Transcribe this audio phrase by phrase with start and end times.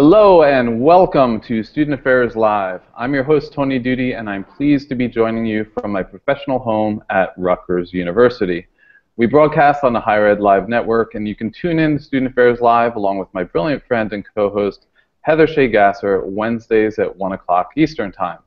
[0.00, 2.82] Hello and welcome to Student Affairs Live.
[2.96, 6.60] I'm your host, Tony Doody, and I'm pleased to be joining you from my professional
[6.60, 8.68] home at Rutgers University.
[9.16, 12.30] We broadcast on the Higher Ed Live network, and you can tune in to Student
[12.30, 14.86] Affairs Live along with my brilliant friend and co-host,
[15.22, 18.38] Heather Shea Gasser, Wednesdays at 1 o'clock Eastern Time.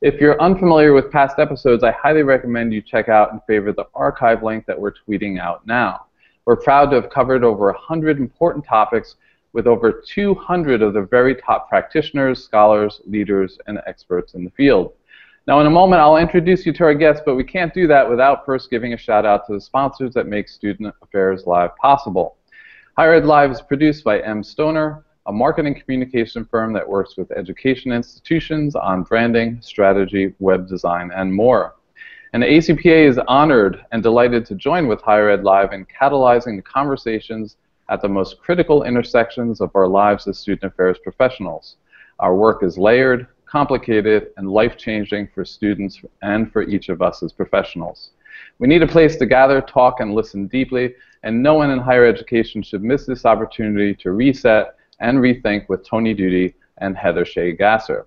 [0.00, 3.88] If you're unfamiliar with past episodes, I highly recommend you check out and favor the
[3.94, 6.06] archive link that we're tweeting out now.
[6.46, 9.16] We're proud to have covered over 100 important topics
[9.54, 14.92] with over 200 of the very top practitioners, scholars, leaders, and experts in the field.
[15.46, 18.08] Now, in a moment, I'll introduce you to our guests, but we can't do that
[18.08, 22.36] without first giving a shout out to the sponsors that make Student Affairs Live possible.
[22.98, 27.92] Higher Ed Live is produced by mStoner, a marketing communication firm that works with education
[27.92, 31.76] institutions on branding, strategy, web design, and more.
[32.32, 36.62] And ACPA is honored and delighted to join with Higher Ed Live in catalyzing the
[36.62, 37.56] conversations
[37.88, 41.76] at the most critical intersections of our lives as student affairs professionals.
[42.18, 47.32] Our work is layered, complicated, and life-changing for students and for each of us as
[47.32, 48.10] professionals.
[48.58, 52.06] We need a place to gather, talk, and listen deeply, and no one in higher
[52.06, 57.52] education should miss this opportunity to reset and rethink with Tony Doody and Heather Shea
[57.52, 58.06] Gasser.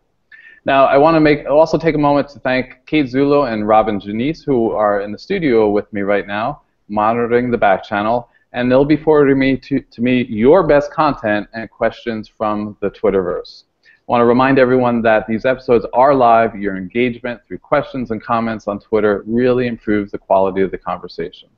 [0.66, 4.00] Now, I want to make also take a moment to thank Kate Zulo and Robin
[4.00, 8.72] Janice, who are in the studio with me right now, monitoring the back channel, and
[8.72, 13.66] they'll be forwarding me to, to me your best content and questions from the Twitterverse.
[13.86, 16.56] I want to remind everyone that these episodes are live.
[16.56, 21.50] Your engagement through questions and comments on Twitter really improves the quality of the conversation.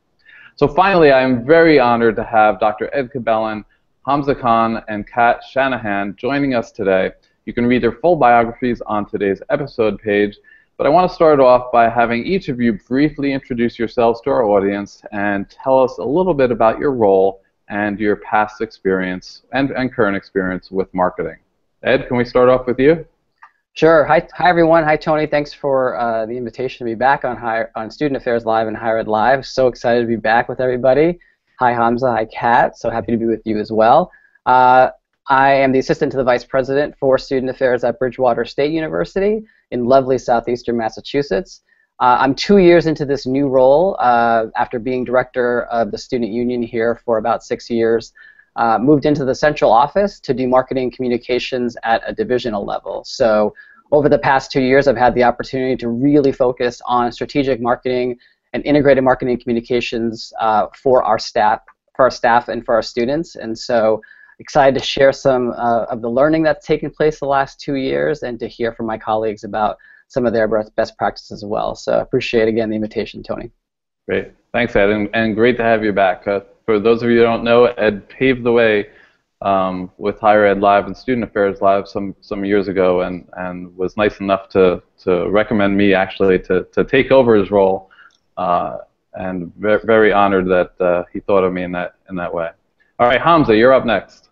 [0.58, 2.94] So finally, I am very honored to have Dr.
[2.94, 3.64] Ed Cabellon,
[4.05, 7.11] Hamza Khan, and Kat Shanahan joining us today.
[7.45, 10.38] You can read their full biographies on today's episode page,
[10.80, 14.30] but I want to start off by having each of you briefly introduce yourselves to
[14.30, 19.41] our audience and tell us a little bit about your role and your past experience
[19.52, 21.36] and, and current experience with marketing.
[21.83, 23.05] Ed, can we start off with you?
[23.73, 24.05] Sure.
[24.05, 24.86] Hi, hi everyone.
[24.86, 25.27] Hi, Tony.
[25.27, 28.77] Thanks for uh, the invitation to be back on higher, on Student Affairs Live and
[28.77, 29.45] Higher Ed Live.
[29.45, 31.20] So excited to be back with everybody.
[31.59, 32.09] Hi, Hamza.
[32.09, 32.77] Hi, Kat.
[32.77, 34.14] So happy to be with you as well.
[34.45, 34.92] Uh,
[35.27, 39.43] I am the assistant to the vice president for student affairs at Bridgewater State University
[39.71, 41.61] in lovely southeastern Massachusetts.
[41.99, 46.31] Uh, I'm two years into this new role uh, after being director of the student
[46.31, 48.13] union here for about six years
[48.55, 53.03] uh, moved into the central office to do marketing communications at a divisional level.
[53.05, 53.53] So
[53.91, 58.17] over the past two years, I've had the opportunity to really focus on strategic marketing
[58.53, 61.61] and integrated marketing communications uh, for our staff,
[61.95, 63.35] for our staff and for our students.
[63.35, 64.02] And so
[64.39, 68.23] excited to share some uh, of the learning that's taken place the last two years
[68.23, 69.77] and to hear from my colleagues about
[70.08, 71.76] some of their best practices as well.
[71.76, 73.52] So I appreciate again the invitation, Tony.
[74.08, 74.32] Great.
[74.52, 76.27] Thanks, Ed, and, and great to have you back.
[76.27, 78.88] Uh, for those of you who don't know, Ed paved the way
[79.42, 83.76] um, with Higher Ed Live and Student Affairs Live some some years ago, and and
[83.77, 87.92] was nice enough to to recommend me actually to to take over his role,
[88.38, 88.77] uh,
[89.14, 92.50] and very, very honored that uh, he thought of me in that in that way.
[92.98, 94.28] All right, Hamza, you're up next.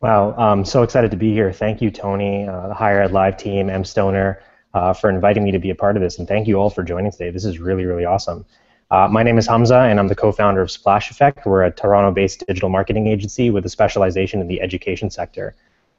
[0.00, 1.52] Wow, I'm so excited to be here.
[1.52, 4.36] Thank you, Tony, uh, the Higher Ed Live team, mStoner,
[4.72, 6.84] uh, for inviting me to be a part of this, and thank you all for
[6.84, 7.30] joining today.
[7.30, 8.46] This is really really awesome.
[8.92, 11.44] Uh, my name is Hamza, and I'm the co-founder of Splash Effect.
[11.44, 15.56] We're a Toronto-based digital marketing agency with a specialization in the education sector.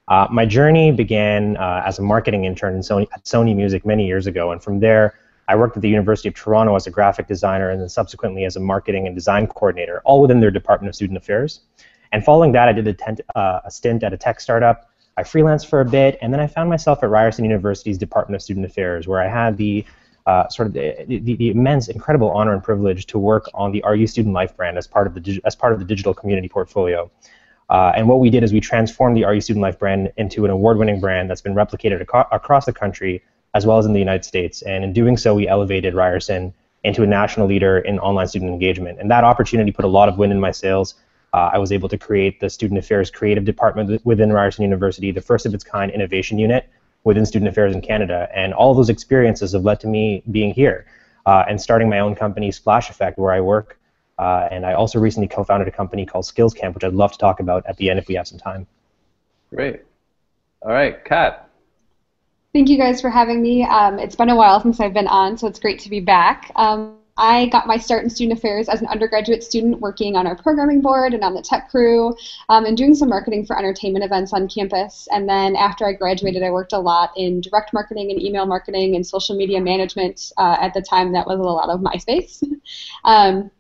[0.08, 4.28] Uh, my journey began uh, as a marketing intern Sony, at Sony Music many years
[4.28, 7.70] ago, and from there, I worked at the University of Toronto as a graphic designer
[7.70, 11.18] and then subsequently as a marketing and design coordinator, all within their Department of Student
[11.18, 11.62] Affairs.
[12.12, 14.90] And following that, I did a, tent, uh, a stint at a tech startup.
[15.18, 18.42] I freelanced for a bit, and then I found myself at Ryerson University's Department of
[18.42, 19.86] Student Affairs, where I had the
[20.26, 23.84] uh, sort of the, the, the, immense, incredible honor and privilege to work on the
[23.88, 27.10] RU Student Life brand as part of the as part of the digital community portfolio.
[27.70, 30.52] Uh, and what we did is we transformed the RU Student Life brand into an
[30.52, 34.24] award-winning brand that's been replicated ac across the country as well as in the United
[34.24, 34.62] States.
[34.62, 36.54] And in doing so, we elevated Ryerson
[36.84, 39.00] into a national leader in online student engagement.
[39.00, 40.96] And that opportunity put a lot of wind in my sails.
[41.34, 45.22] Uh, I was able to create the Student Affairs Creative Department within Ryerson University, the
[45.22, 46.70] first of its kind innovation unit
[47.04, 48.28] within student affairs in Canada.
[48.34, 50.86] And all of those experiences have led to me being here
[51.26, 53.80] uh, and starting my own company, Splash Effect, where I work.
[54.18, 57.18] Uh, and I also recently co-founded a company called Skills Camp, which I'd love to
[57.18, 58.68] talk about at the end if we have some time.
[59.50, 59.82] Great.
[60.62, 61.50] All right, Kat.
[62.52, 63.64] Thank you guys for having me.
[63.64, 66.52] Um, it's been a while since I've been on, so it's great to be back.
[66.56, 70.36] Um, I got my start in student affairs as an undergraduate student working on our
[70.36, 72.16] programming board and on the tech crew
[72.48, 75.08] um, and doing some marketing for entertainment events on campus.
[75.12, 78.96] And then after I graduated, I worked a lot in direct marketing and email marketing
[78.96, 80.32] and social media management.
[80.38, 82.42] Uh, at the time, that was a lot of MySpace.
[83.04, 83.52] um,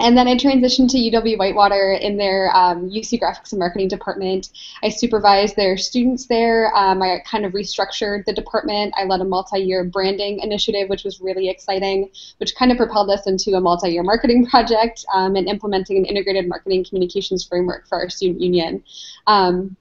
[0.00, 4.48] And then I transitioned to UW Whitewater in their um, UC Graphics and Marketing department.
[4.82, 6.74] I supervised their students there.
[6.74, 8.94] Um, I kind of restructured the department.
[8.96, 13.26] I led a multi-year branding initiative, which was really exciting, which kind of propelled us
[13.26, 18.08] into a multi-year marketing project um, and implementing an integrated marketing communications framework for our
[18.08, 18.82] student union.
[19.26, 19.76] Um,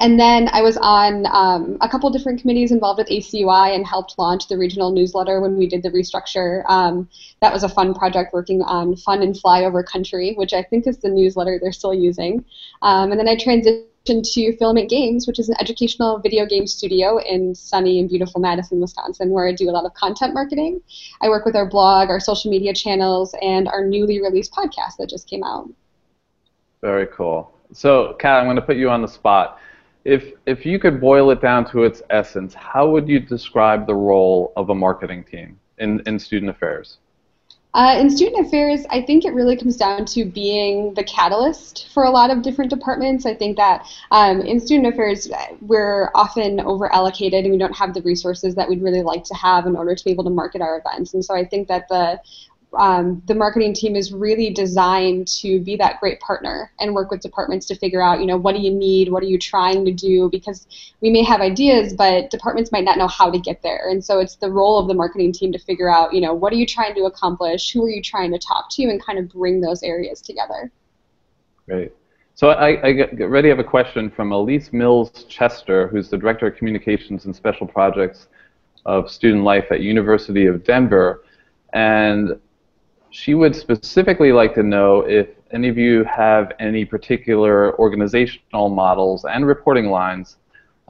[0.00, 4.14] and then I was on um, a couple different committees involved with ACUI and helped
[4.18, 6.64] launch the regional newsletter when we did the restructure.
[6.70, 7.06] Um,
[7.42, 10.98] that was a fun project working on Fun and Flyover Country, which I think is
[10.98, 12.42] the newsletter they're still using.
[12.80, 13.84] Um, and then I transitioned
[14.32, 18.80] to Filament Games, which is an educational video game studio in sunny and beautiful Madison,
[18.80, 20.80] Wisconsin, where I do a lot of content marketing.
[21.20, 25.10] I work with our blog, our social media channels, and our newly released podcast that
[25.10, 25.68] just came out.
[26.80, 27.52] Very cool.
[27.74, 29.58] So, Kat, I'm going to put you on the spot
[30.04, 33.94] if if you could boil it down to its essence, how would you describe the
[33.94, 36.98] role of a marketing team in, in student affairs?
[37.72, 42.02] Uh, in student affairs, I think it really comes down to being the catalyst for
[42.02, 43.26] a lot of different departments.
[43.26, 45.30] I think that um, in student affairs,
[45.60, 49.34] we're often over allocated and we don't have the resources that we'd really like to
[49.34, 51.14] have in order to be able to market our events.
[51.14, 52.20] And so I think that the
[52.78, 57.20] um, the marketing team is really designed to be that great partner and work with
[57.20, 59.92] departments to figure out, you know, what do you need, what are you trying to
[59.92, 60.66] do, because
[61.00, 63.88] we may have ideas, but departments might not know how to get there.
[63.88, 66.52] And so it's the role of the marketing team to figure out, you know, what
[66.52, 69.28] are you trying to accomplish, who are you trying to talk to, and kind of
[69.28, 70.70] bring those areas together.
[71.66, 71.92] Great.
[72.34, 73.48] So I, I get ready.
[73.48, 77.66] I have a question from Elise Mills Chester, who's the Director of Communications and Special
[77.66, 78.28] Projects
[78.86, 81.24] of Student Life at University of Denver.
[81.74, 82.40] And
[83.10, 89.24] she would specifically like to know if any of you have any particular organizational models
[89.24, 90.36] and reporting lines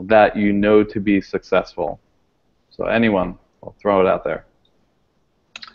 [0.01, 2.01] that you know to be successful.
[2.71, 4.47] So anyone, I'll throw it out there.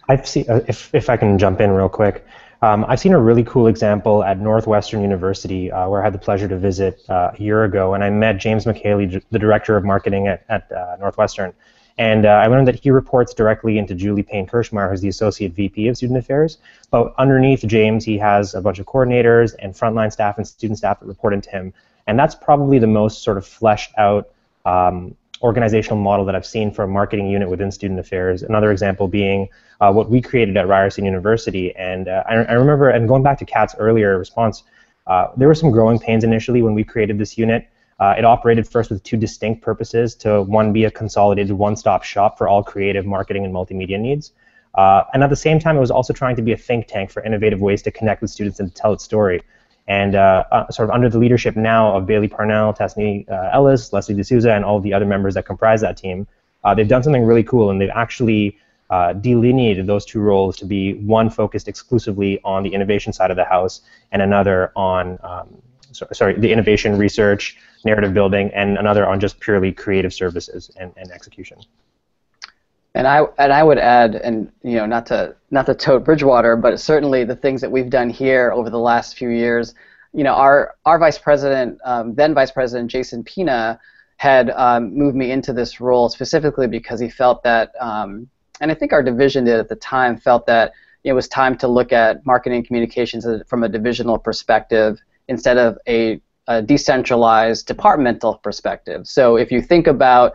[0.07, 2.25] I've seen, uh, if, if I can jump in real quick,
[2.61, 6.19] um, I've seen a really cool example at Northwestern University uh, where I had the
[6.19, 9.83] pleasure to visit uh, a year ago, and I met James McHaley, the director of
[9.83, 11.53] marketing at, at uh, Northwestern.
[11.97, 15.87] And uh, I learned that he reports directly into Julie Payne-Kirchmeier, who's the Associate VP
[15.87, 16.57] of Student Affairs.
[16.91, 20.99] But underneath James, he has a bunch of coordinators and frontline staff and student staff
[20.99, 21.73] that report into him.
[22.07, 24.29] And that's probably the most sort of fleshed out
[24.65, 28.43] um, organizational model that I've seen for a marketing unit within Student Affairs.
[28.43, 29.47] Another example being
[29.79, 31.75] uh, what we created at Ryerson University.
[31.75, 34.63] And uh, I, I, remember, and going back to Kat's earlier response,
[35.07, 37.67] uh, there were some growing pains initially when we created this unit.
[37.99, 42.37] Uh, it operated first with two distinct purposes to one be a consolidated one-stop shop
[42.37, 44.33] for all creative marketing and multimedia needs.
[44.73, 47.09] Uh, and at the same time, it was also trying to be a think tank
[47.09, 49.41] for innovative ways to connect with students and to tell its story.
[49.87, 53.93] And uh, uh sort of under the leadership now of Bailey Parnell, Tasni uh, Ellis,
[53.93, 56.27] Leslie D'Souza, and all the other members that comprise that team,
[56.63, 58.57] uh, they've done something really cool, and they've actually
[59.21, 63.43] delineated those two roles to be one focused exclusively on the innovation side of the
[63.43, 63.81] house,
[64.11, 65.61] and another on um,
[66.13, 71.11] sorry, the innovation research, narrative building, and another on just purely creative services and, and
[71.11, 71.57] execution.
[72.93, 76.55] And I and I would add, and you know, not to not to tote Bridgewater,
[76.55, 79.75] but certainly the things that we've done here over the last few years.
[80.13, 83.79] You know, our our vice president, um, then vice president Jason Pina,
[84.17, 88.29] had um, moved me into this role specifically because he felt that, um,
[88.61, 90.71] and I think our division did at the time, felt that
[91.03, 96.21] it was time to look at marketing communications from a divisional perspective instead of a,
[96.47, 99.07] a decentralized departmental perspective.
[99.07, 100.33] So if you think about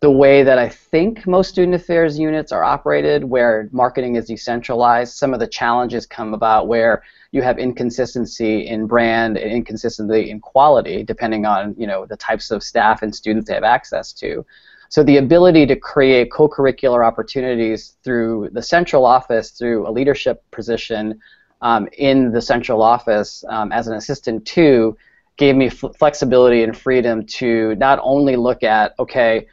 [0.00, 5.14] the way that I think most student affairs units are operated, where marketing is decentralized,
[5.14, 7.02] some of the challenges come about where
[7.32, 12.50] you have inconsistency in brand and inconsistency in quality, depending on you know the types
[12.50, 14.44] of staff and students they have access to.
[14.88, 21.18] So the ability to create co-curricular opportunities through the central office, through a leadership position,
[21.60, 24.96] um, in the central office um, as an assistant to
[25.36, 29.46] gave me flexibility and freedom to not only look at okay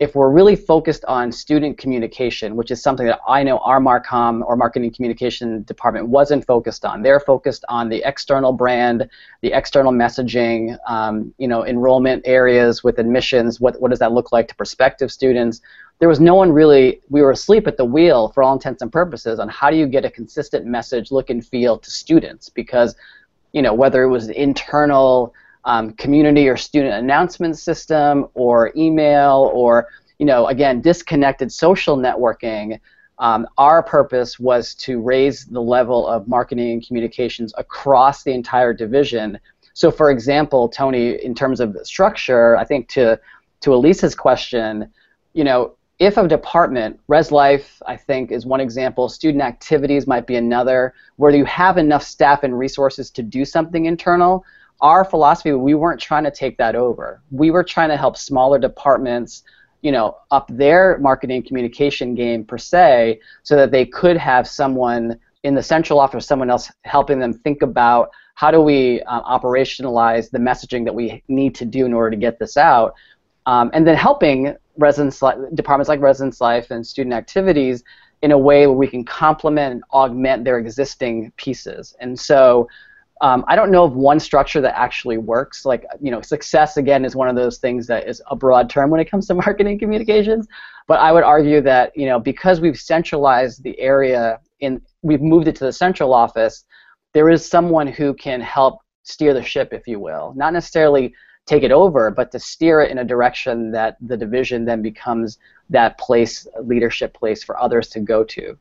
[0.00, 4.42] if we're really focused on student communication, which is something that I know our Marcom
[4.44, 7.02] or marketing communication department wasn't focused on.
[7.02, 9.08] They're focused on the external brand,
[9.40, 13.60] the external messaging, um, you know, enrollment areas with admissions.
[13.60, 15.60] What what does that look like to prospective students?
[15.98, 18.92] there was no one really, we were asleep at the wheel for all intents and
[18.92, 22.96] purposes on how do you get a consistent message, look and feel to students because,
[23.52, 25.32] you know, whether it was internal
[25.64, 32.78] um, community or student announcement system or email or, you know, again, disconnected social networking,
[33.18, 38.72] um, our purpose was to raise the level of marketing and communications across the entire
[38.72, 39.38] division.
[39.72, 43.18] So, for example, Tony, in terms of structure, I think to
[43.60, 44.92] to Elisa's question,
[45.32, 50.26] you know, if a department, Res Life, I think, is one example, student activities might
[50.26, 54.44] be another, where you have enough staff and resources to do something internal,
[54.80, 57.22] our philosophy, we weren't trying to take that over.
[57.30, 59.42] We were trying to help smaller departments,
[59.82, 65.18] you know, up their marketing communication game per se, so that they could have someone
[65.42, 70.30] in the central office, someone else helping them think about how do we uh, operationalize
[70.30, 72.94] the messaging that we need to do in order to get this out,
[73.46, 75.22] um, and then helping residence
[75.54, 77.84] departments like residence life and student activities
[78.22, 81.94] in a way where we can complement and augment their existing pieces.
[82.00, 82.68] And so
[83.20, 85.64] um, I don't know of one structure that actually works.
[85.64, 88.90] Like, you know, success again is one of those things that is a broad term
[88.90, 90.46] when it comes to marketing communications.
[90.86, 95.48] But I would argue that, you know, because we've centralized the area in, we've moved
[95.48, 96.64] it to the central office,
[97.12, 100.32] there is someone who can help steer the ship, if you will.
[100.36, 101.14] Not necessarily
[101.46, 105.38] take it over, but to steer it in a direction that the division then becomes
[105.70, 108.58] that place, leadership place for others to go to.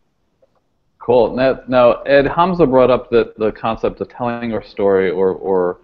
[1.03, 1.35] Cool.
[1.35, 5.81] Now, now, Ed Hamza brought up the, the concept of telling your story or, or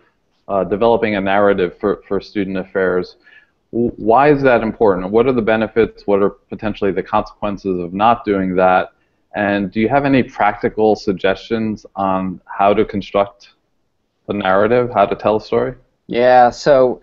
[0.48, 3.18] uh, developing a narrative for, for student affairs.
[3.72, 5.12] Why is that important?
[5.12, 6.08] What are the benefits?
[6.08, 8.94] What are potentially the consequences of not doing that?
[9.36, 13.50] And do you have any practical suggestions on how to construct
[14.26, 15.76] the narrative, how to tell a story?
[16.08, 17.02] Yeah, so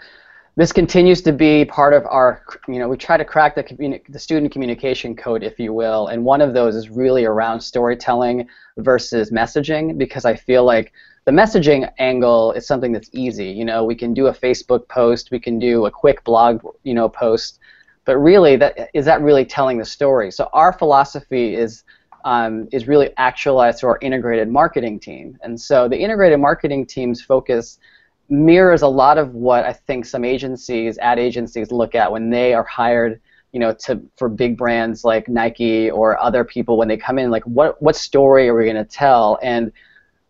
[0.57, 4.19] this continues to be part of our, you know, we try to crack the, the
[4.19, 8.49] student communication code, if you will, and one of those is really around storytelling
[8.79, 10.93] versus messaging because I feel like
[11.27, 13.47] the messaging angle is something that's easy.
[13.47, 16.95] You know, we can do a Facebook post, we can do a quick blog, you
[16.95, 17.59] know, post,
[18.07, 20.31] but really, that is that really telling the story?
[20.31, 21.83] So our philosophy is
[22.25, 27.21] um, is really actualized through our integrated marketing team, and so the integrated marketing team's
[27.21, 27.79] focus
[28.29, 32.55] mirrors a lot of what I think some agencies, ad agencies, look at when they
[32.55, 33.21] are hired,
[33.53, 37.31] you know, to for big brands like Nike or other people when they come in.
[37.31, 39.39] Like, what what story are we going to tell?
[39.43, 39.73] And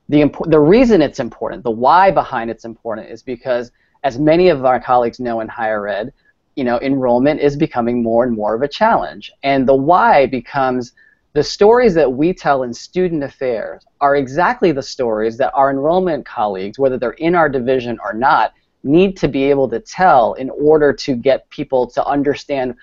[0.08, 3.72] the impo- the reason it's important, the why behind it's important, is because
[4.04, 6.12] as many of our colleagues know in higher ed,
[6.54, 10.92] you know, enrollment is becoming more and more of a challenge, and the why becomes
[11.36, 16.24] the stories that we tell in student affairs are exactly the stories that our enrollment
[16.24, 20.48] colleagues, whether they're in our division or not, need to be able to tell in
[20.48, 22.74] order to get people to understand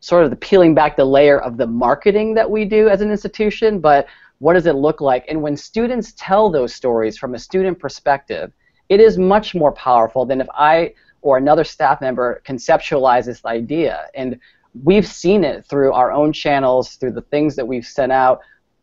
[0.00, 3.10] sort of the peeling back the layer of the marketing that we do as an
[3.10, 4.06] institution, but
[4.38, 5.26] what does it look like?
[5.28, 8.50] And when students tell those stories from a student perspective,
[8.88, 14.06] it is much more powerful than if I or another staff member conceptualize this idea.
[14.14, 14.40] And
[14.84, 18.40] we've seen it through our own channels, through the things that we've sent out,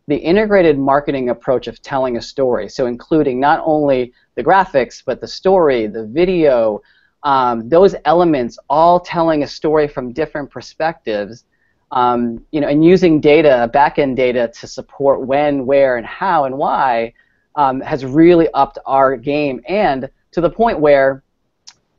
[0.08, 2.70] the integrated marketing approach of telling a story.
[2.70, 6.82] So including not only the graphics, but the story, the video,
[7.24, 11.46] um, those elements all telling a story from different perspectives.
[11.92, 16.58] Um, you know, and using data, back-end data, to support when, where, and how, and
[16.58, 17.14] why,
[17.56, 21.24] um, has really upped our game, and to the point where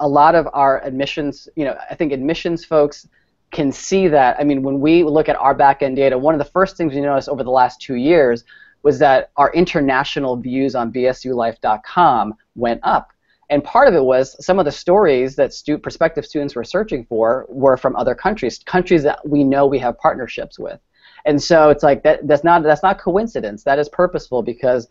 [0.00, 3.08] a lot of our admissions, you know, I think admissions folks
[3.50, 4.36] can see that.
[4.38, 7.00] I mean, when we look at our back-end data, one of the first things we
[7.00, 8.44] noticed over the last two years
[8.82, 13.12] was that our international views on bsulife.com went up.
[13.50, 17.06] And part of it was some of the stories that stu- prospective students were searching
[17.06, 20.80] for were from other countries, countries that we know we have partnerships with.
[21.24, 23.64] And so it's like that, that's not that's not coincidence.
[23.64, 24.88] That is purposeful because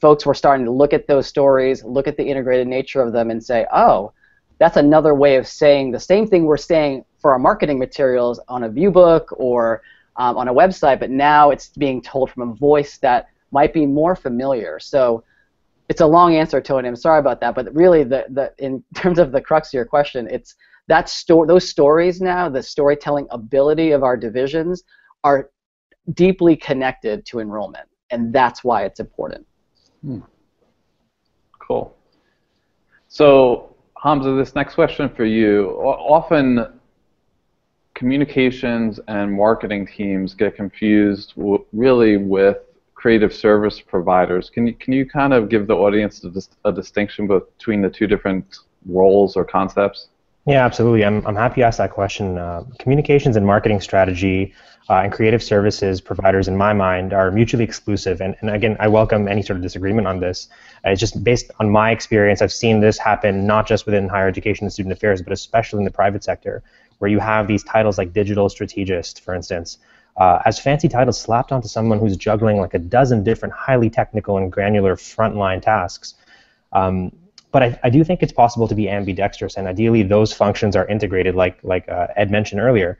[0.00, 3.30] folks were starting to look at those stories, look at the integrated nature of them,
[3.30, 4.12] and say, oh,
[4.62, 8.62] that's another way of saying the same thing we're saying for our marketing materials on
[8.62, 9.82] a view book or
[10.14, 13.86] um, on a website, but now it's being told from a voice that might be
[13.86, 14.78] more familiar.
[14.78, 15.24] So
[15.88, 16.86] it's a long answer, Tony.
[16.86, 19.84] I'm sorry about that, but really, the, the in terms of the crux of your
[19.84, 20.54] question, it's
[20.86, 24.84] that sto- those stories now, the storytelling ability of our divisions,
[25.24, 25.50] are
[26.14, 29.44] deeply connected to enrollment, and that's why it's important.
[30.02, 30.20] Hmm.
[31.58, 31.96] Cool.
[33.08, 33.71] So,
[34.02, 35.76] Hamza, this next question for you.
[35.80, 36.66] Often
[37.94, 41.34] communications and marketing teams get confused
[41.72, 42.56] really with
[42.94, 44.50] creative service providers.
[44.50, 47.88] Can you, can you kind of give the audience a, dis a distinction between the
[47.88, 48.56] two different
[48.86, 50.08] roles or concepts?
[50.44, 51.04] Yeah, absolutely.
[51.04, 52.36] I'm, I'm happy you asked that question.
[52.36, 54.52] Uh, communications and marketing strategy
[54.90, 58.20] uh, and creative services providers, in my mind, are mutually exclusive.
[58.20, 60.48] And, and again, I welcome any sort of disagreement on this.
[60.84, 64.26] Uh, it's just based on my experience, I've seen this happen not just within higher
[64.26, 66.64] education and student affairs, but especially in the private sector,
[66.98, 69.78] where you have these titles like digital strategist, for instance,
[70.16, 74.38] uh, as fancy titles slapped onto someone who's juggling like a dozen different highly technical
[74.38, 76.14] and granular frontline tasks.
[76.72, 77.12] Um,
[77.52, 80.86] but I, I, do think it's possible to be ambidextrous, and ideally those functions are
[80.88, 82.98] integrated, like like uh, Ed mentioned earlier.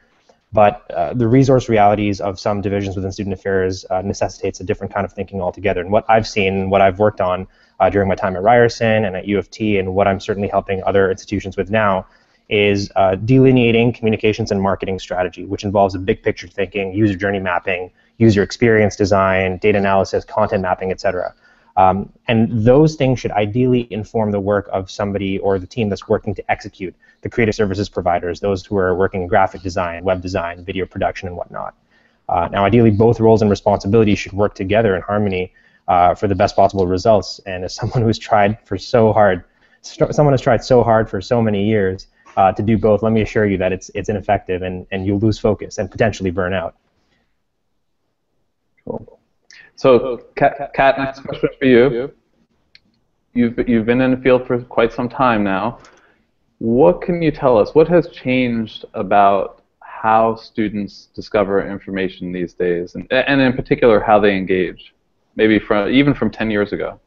[0.53, 4.93] but uh, the resource realities of some divisions within student affairs uh, necessitates a different
[4.93, 5.81] kind of thinking altogether.
[5.81, 7.47] And what I've seen, what I've worked on
[7.81, 10.49] uh, during my time at Ryerson and at U of T, and what I'm certainly
[10.49, 12.07] helping other institutions with now,
[12.51, 17.41] is uh, delineating communications and marketing strategy, which involves a big picture thinking, user journey
[17.41, 21.35] mapping, user experience design, data analysis, content mapping, etc.
[21.77, 26.07] Um, and those things should ideally inform the work of somebody or the team that's
[26.07, 30.21] working to execute the creative services providers, those who are working in graphic design, web
[30.21, 31.75] design, video production, and whatnot.
[32.29, 35.53] Uh, now, ideally, both roles and responsibilities should work together in harmony
[35.89, 37.41] uh, for the best possible results.
[37.47, 39.45] And as someone who's tried for so hard,
[39.81, 43.21] someone has tried so hard for so many years uh, to do both, let me
[43.23, 46.77] assure you that it's it's ineffective and, and you'll lose focus and potentially burn out.
[48.85, 49.21] Cool.
[49.83, 52.13] So, Kat, Kat, next question for you.
[53.35, 55.81] You've, you've been in the field for quite some time now.
[56.59, 57.75] What can you tell us?
[57.75, 64.21] What has changed about how students discover information these days, and, and in particular, how
[64.21, 64.95] they engage?
[65.35, 67.01] Maybe from even from 10 years ago.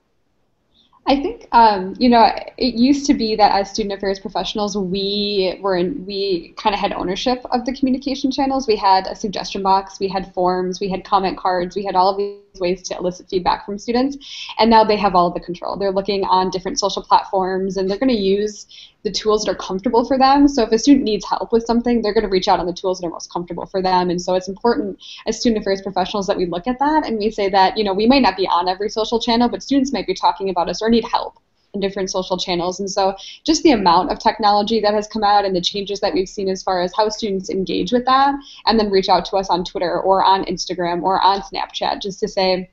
[1.07, 5.59] I think um, you know it used to be that as student affairs professionals, we
[5.61, 8.67] were in, we kind of had ownership of the communication channels.
[8.67, 12.09] We had a suggestion box, we had forms, we had comment cards, we had all
[12.13, 14.17] of ways to elicit feedback from students,
[14.59, 15.77] and now they have all the control.
[15.77, 18.65] They're looking on different social platforms, and they're going to use
[19.03, 20.47] the tools that are comfortable for them.
[20.47, 22.73] So if a student needs help with something, they're going to reach out on the
[22.73, 24.09] tools that are most comfortable for them.
[24.09, 27.29] And so it's important as student affairs professionals that we look at that and we
[27.29, 30.07] say that, you know, we might not be on every social channel, but students might
[30.07, 31.37] be talking about us or need help
[31.75, 32.79] in different social channels.
[32.79, 33.15] And so
[33.45, 36.49] just the amount of technology that has come out and the changes that we've seen
[36.49, 38.33] as far as how students engage with that
[38.65, 42.19] and then reach out to us on Twitter or on Instagram or on Snapchat just
[42.21, 42.69] to say,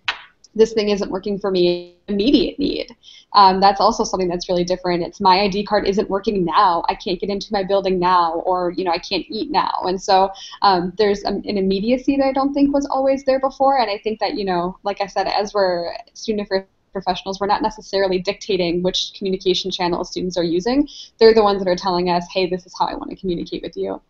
[0.54, 1.96] this thing isn't working for me.
[2.08, 2.94] Immediate need.
[3.34, 5.02] Um, that's also something that's really different.
[5.02, 6.84] It's my id card isn't working now.
[6.88, 9.72] I can't get into my building now or you know i can't eat now.
[9.84, 10.30] And so
[10.60, 13.78] um, there's an, an, immediacy that i don't think was always there before.
[13.78, 17.46] And i think that you know like i said as we're student affairs professionals we're
[17.46, 20.86] not necessarily dictating which communication channels students are using
[21.18, 23.62] they're the ones that are telling us hey this is how i want to communicate
[23.62, 24.00] with you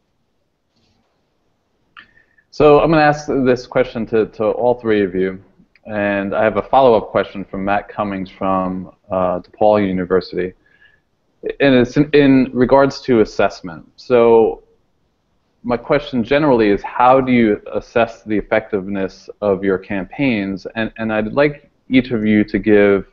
[2.51, 5.43] so i'm going to ask this question to, to all three of you
[5.85, 10.53] and I have a follow-up question from Matt Cummings from uh, DePaul University.
[11.43, 13.91] And it's in, in regards to assessment.
[13.97, 14.63] So
[15.65, 20.67] my question generally is how do you assess the effectiveness of your campaigns?
[20.77, 23.07] And, and I'd like each of you to give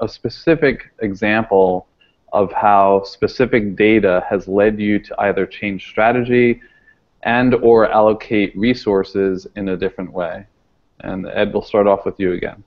[0.00, 1.86] a specific example
[2.32, 6.60] of how specific data has led you to either change strategy
[7.22, 10.46] and or allocate resources in a different way.
[11.00, 12.62] And Ed, we'll start off with you again.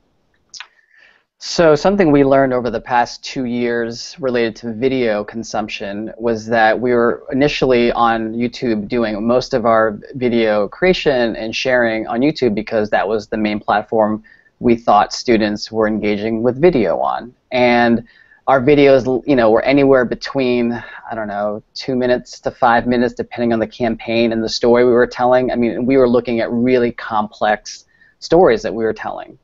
[1.42, 6.78] So something we learned over the past two years related to video consumption was that
[6.78, 12.54] we were initially on YouTube doing most of our video creation and sharing on YouTube
[12.54, 14.22] because that was the main platform
[14.60, 17.34] we thought students were engaging with video on.
[17.52, 18.06] And
[18.48, 23.14] our videos, you know, were anywhere between I don't know two minutes to five minutes,
[23.14, 25.52] depending on the campaign and the story we were telling.
[25.52, 27.86] I mean, we were looking at really complex
[28.20, 29.38] stories that we were telling.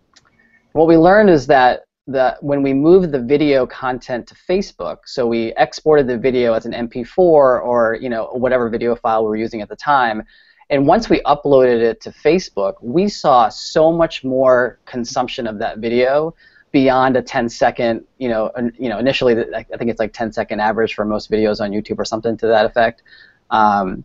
[0.74, 5.26] What we learned is that the, when we moved the video content to Facebook, so
[5.26, 9.36] we exported the video as an MP4 or you know whatever video file we were
[9.36, 10.24] using at the time,
[10.70, 15.78] and once we uploaded it to Facebook, we saw so much more consumption of that
[15.78, 16.34] video
[16.72, 20.60] beyond a 10 second, you know, you know, initially I think it's like 10 second
[20.60, 23.04] average for most videos on YouTube or something to that effect.
[23.52, 24.04] Um,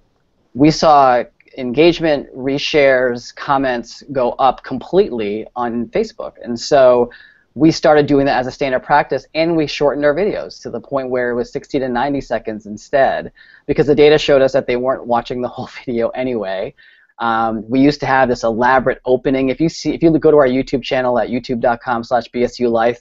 [0.54, 1.24] we saw
[1.56, 6.34] engagement, reshares, comments go up completely on Facebook.
[6.42, 7.10] And so
[7.54, 10.80] we started doing that as a standard practice and we shortened our videos to the
[10.80, 13.32] point where it was 60 to 90 seconds instead
[13.66, 16.74] because the data showed us that they weren't watching the whole video anyway.
[17.18, 19.50] Um, we used to have this elaborate opening.
[19.50, 22.98] If you see, if you go to our YouTube channel at youtube.com slash bsulife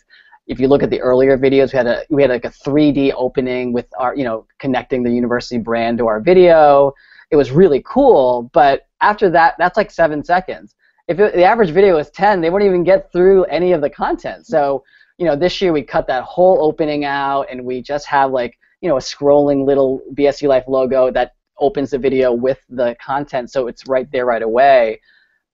[0.48, 3.14] if you look at the earlier videos, we had a we had like a 3D
[3.16, 6.94] opening with our you know connecting the university brand to our video
[7.32, 8.50] it was really cool.
[8.54, 10.76] But after that, that's like seven seconds.
[11.10, 13.90] If it, the average video is 10, they wouldn't even get through any of the
[13.90, 14.46] content.
[14.46, 14.84] So,
[15.18, 18.58] you know, this year we cut that whole opening out, and we just have like,
[18.80, 23.52] you know, a scrolling little BSU Life logo that opens the video with the content,
[23.52, 25.02] so it's right there right away.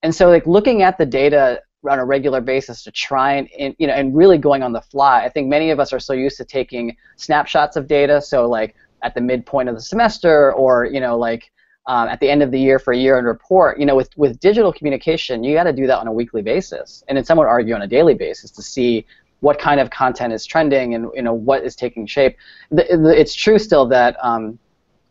[0.04, 3.88] And so, like looking at the data on a regular basis to try and, you
[3.88, 5.24] know and really going on the fly.
[5.24, 8.22] I think many of us are so used to taking snapshots of data.
[8.22, 11.52] So like at the midpoint of the semester, or you know like
[11.88, 14.40] um, at the end of the year for a year-end report, you know, with, with
[14.40, 17.48] digital communication, you got to do that on a weekly basis, and then some would
[17.48, 19.06] argue on a daily basis to see
[19.42, 22.36] what kind of content is trending and you know what is taking shape.
[22.72, 24.58] The, the, it's true still that um,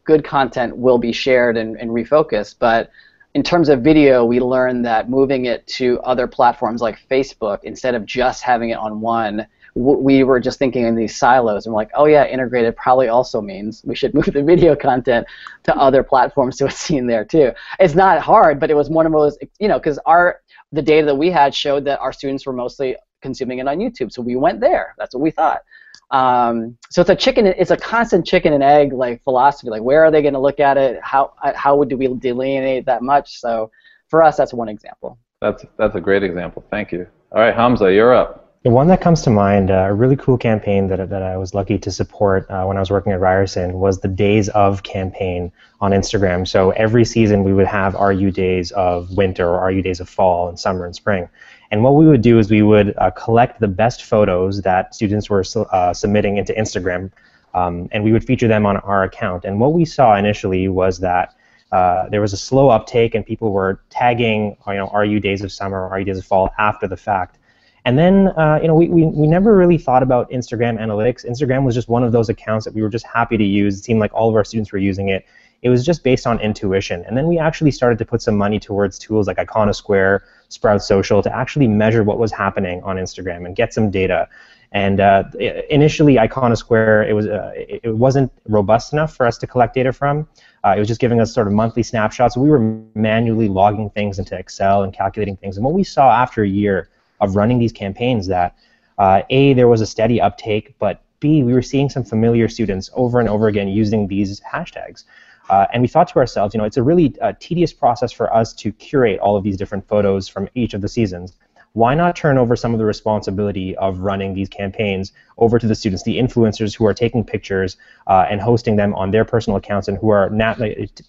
[0.05, 2.57] good content will be shared and, and refocused.
[2.59, 2.91] But
[3.35, 7.95] in terms of video, we learned that moving it to other platforms like Facebook instead
[7.95, 11.67] of just having it on one, we were just thinking in these silos.
[11.67, 15.27] And we're like, oh yeah, integrated probably also means we should move the video content
[15.65, 17.53] to other platforms so it's seen there too.
[17.81, 20.41] It's not hard, but it was one of those, you know, because our
[20.73, 24.13] the data that we had showed that our students were mostly consuming it on YouTube,
[24.13, 24.95] so we went there.
[24.99, 25.63] That's what we thought.
[26.11, 27.47] Um, so it's a chicken.
[27.47, 29.71] It's a constant chicken and egg like philosophy.
[29.71, 31.01] Like where are they going to look at it?
[31.03, 33.41] How how would do we delineate that much?
[33.41, 33.71] So
[34.09, 35.19] for us, that's one example.
[35.41, 36.65] That's that's a great example.
[36.71, 37.07] Thank you.
[37.33, 38.44] All right, Hamza, you're up.
[38.65, 41.53] The one that comes to mind, uh, a really cool campaign that, that I was
[41.53, 45.53] lucky to support uh, when I was working at Ryerson was the Days of campaign
[45.83, 46.49] on Instagram.
[46.49, 50.49] So every season we would have RU Days of winter or RU Days of fall
[50.49, 51.29] and summer and spring.
[51.71, 55.29] And what we would do is we would uh, collect the best photos that students
[55.29, 57.11] were uh, submitting into Instagram,
[57.53, 59.45] um, and we would feature them on our account.
[59.45, 61.35] And what we saw initially was that
[61.71, 65.53] uh, there was a slow uptake, and people were tagging, you know, RU days of
[65.53, 67.37] summer, or RU days of fall after the fact.
[67.85, 71.29] And then, uh, you know, we, we, we never really thought about Instagram analytics.
[71.29, 73.79] Instagram was just one of those accounts that we were just happy to use.
[73.79, 75.27] It seemed like all of our students were using it.
[75.61, 77.05] It was just based on intuition.
[77.07, 81.23] And then we actually started to put some money towards tools like Iconosquare, Sprout Social
[81.23, 84.29] to actually measure what was happening on Instagram and get some data.
[84.73, 85.25] And uh,
[85.71, 90.27] initially, Iconosquare, it was uh, it wasn't robust enough for us to collect data from.
[90.65, 92.37] Uh, it was just giving us sort of monthly snapshots.
[92.37, 95.57] We were manually logging things into Excel and calculating things.
[95.57, 96.91] And what we saw after a year
[97.25, 98.57] of running these campaigns, that
[98.99, 102.91] uh, a there was a steady uptake, but b we were seeing some familiar students
[102.95, 105.05] over and over again using these hashtags.
[105.51, 108.33] Uh, and we thought to ourselves, you know, it's a really uh, tedious process for
[108.35, 111.35] us to curate all of these different photos from each of the seasons.
[111.75, 115.75] Why not turn over some of the responsibility of running these campaigns over to the
[115.75, 119.89] students, the influencers who are taking pictures uh, and hosting them on their personal accounts
[119.89, 120.59] and who are nat-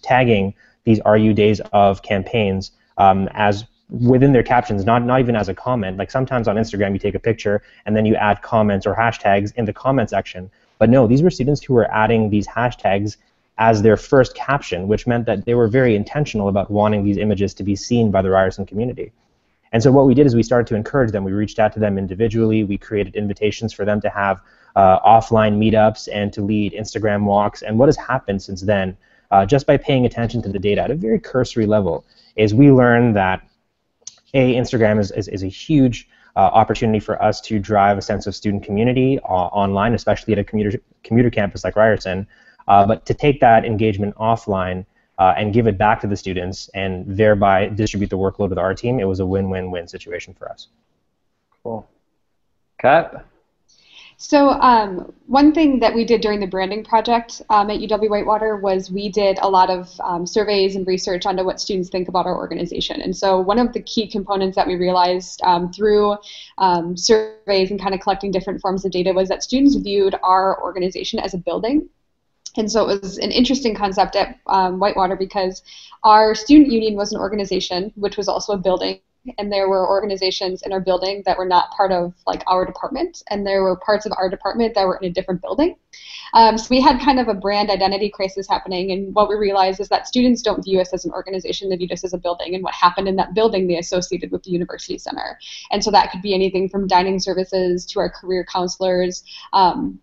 [0.02, 5.48] tagging these RU days of campaigns um, as within their captions, not not even as
[5.48, 5.96] a comment.
[5.96, 9.52] Like sometimes on Instagram, you take a picture and then you add comments or hashtags
[9.56, 10.50] in the comment section.
[10.78, 13.16] But no, these were students who were adding these hashtags
[13.58, 17.54] as their first caption, which meant that they were very intentional about wanting these images
[17.54, 19.12] to be seen by the Ryerson community.
[19.72, 21.24] And so what we did is we started to encourage them.
[21.24, 22.64] We reached out to them individually.
[22.64, 24.40] We created invitations for them to have
[24.76, 27.62] uh, offline meetups and to lead Instagram walks.
[27.62, 28.96] And what has happened since then,
[29.30, 32.04] uh, just by paying attention to the data at a very cursory level,
[32.36, 33.42] is we learned that
[34.36, 38.26] a Instagram is, is, is a huge uh, opportunity for us to drive a sense
[38.26, 42.26] of student community uh, online, especially at a commuter commuter campus like Ryerson.
[42.68, 44.84] Uh, but to take that engagement offline
[45.18, 48.74] uh, and give it back to the students and thereby distribute the workload with our
[48.74, 50.68] team, it was a win-win-win situation for us.
[51.62, 51.88] Cool.
[52.78, 53.24] Kat?
[54.18, 58.56] So um, one thing that we did during the branding project um, at UW Whitewater
[58.56, 62.24] was we did a lot of um, surveys and research onto what students think about
[62.24, 63.02] our organization.
[63.02, 66.16] And so one of the key components that we realized um, through
[66.56, 70.62] um, surveys and kind of collecting different forms of data was that students viewed our
[70.62, 71.88] organization as a building
[72.56, 75.62] and so it was an interesting concept at um, Whitewater because
[76.04, 79.00] our student union was an organization, which was also a building,
[79.38, 83.22] and there were organizations in our building that were not part of like our department,
[83.30, 85.76] and there were parts of our department that were in a different building.
[86.34, 89.80] Um, so we had kind of a brand identity crisis happening, and what we realized
[89.80, 92.54] is that students don't view us as an organization; they view us as a building,
[92.54, 95.38] and what happened in that building they associated with the university center.
[95.70, 99.24] And so that could be anything from dining services to our career counselors.
[99.52, 100.00] Um,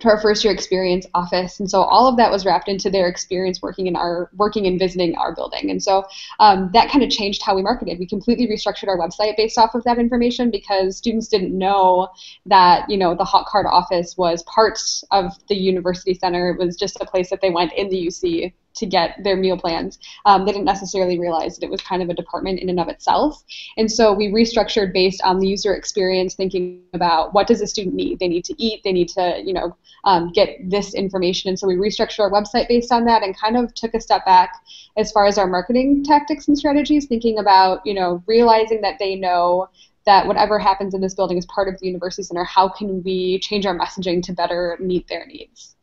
[0.00, 1.60] to our first year experience office.
[1.60, 4.78] And so all of that was wrapped into their experience working in our working and
[4.78, 5.70] visiting our building.
[5.70, 6.04] And so
[6.38, 7.98] um, that kind of changed how we marketed.
[7.98, 12.08] We completely restructured our website based off of that information because students didn't know
[12.46, 14.78] that you know the Hawk Card office was part
[15.10, 16.50] of the university center.
[16.50, 19.58] It was just a place that they went in the uc to get their meal
[19.58, 19.98] plans.
[20.26, 22.88] Um, they didn't necessarily realize that it was kind of a department in and of
[22.88, 23.42] itself.
[23.76, 27.94] And so we restructured based on the user experience, thinking about what does a student
[27.94, 28.18] need?
[28.18, 28.82] They need to eat.
[28.84, 31.48] They need to, you know, um, get this information.
[31.48, 34.24] And so we restructured our website based on that, and kind of took a step
[34.24, 34.54] back
[34.96, 39.14] as far as our marketing tactics and strategies, thinking about, you know, realizing that they
[39.14, 39.68] know
[40.06, 42.44] that whatever happens in this building is part of the university center.
[42.44, 45.76] How can we change our messaging to better meet their needs?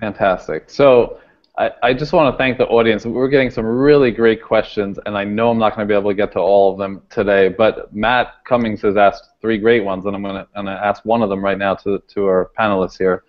[0.00, 0.70] Fantastic.
[0.70, 1.18] So
[1.58, 3.04] I, I just want to thank the audience.
[3.04, 6.10] We're getting some really great questions, and I know I'm not going to be able
[6.10, 10.06] to get to all of them today, but Matt Cummings has asked three great ones,
[10.06, 13.24] and I'm going to, ask one of them right now to, to our panelists here.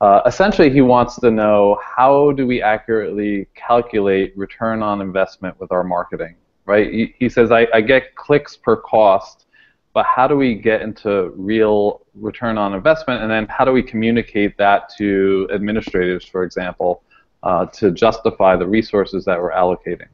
[0.00, 5.70] Uh, essentially, he wants to know how do we accurately calculate return on investment with
[5.70, 6.90] our marketing, right?
[6.90, 9.44] He, he says, I, I get clicks per cost,
[9.92, 13.82] but how do we get into real return on investment, and then how do we
[13.82, 17.02] communicate that to administrators, for example,
[17.42, 20.08] uh, to justify the resources that we're allocating?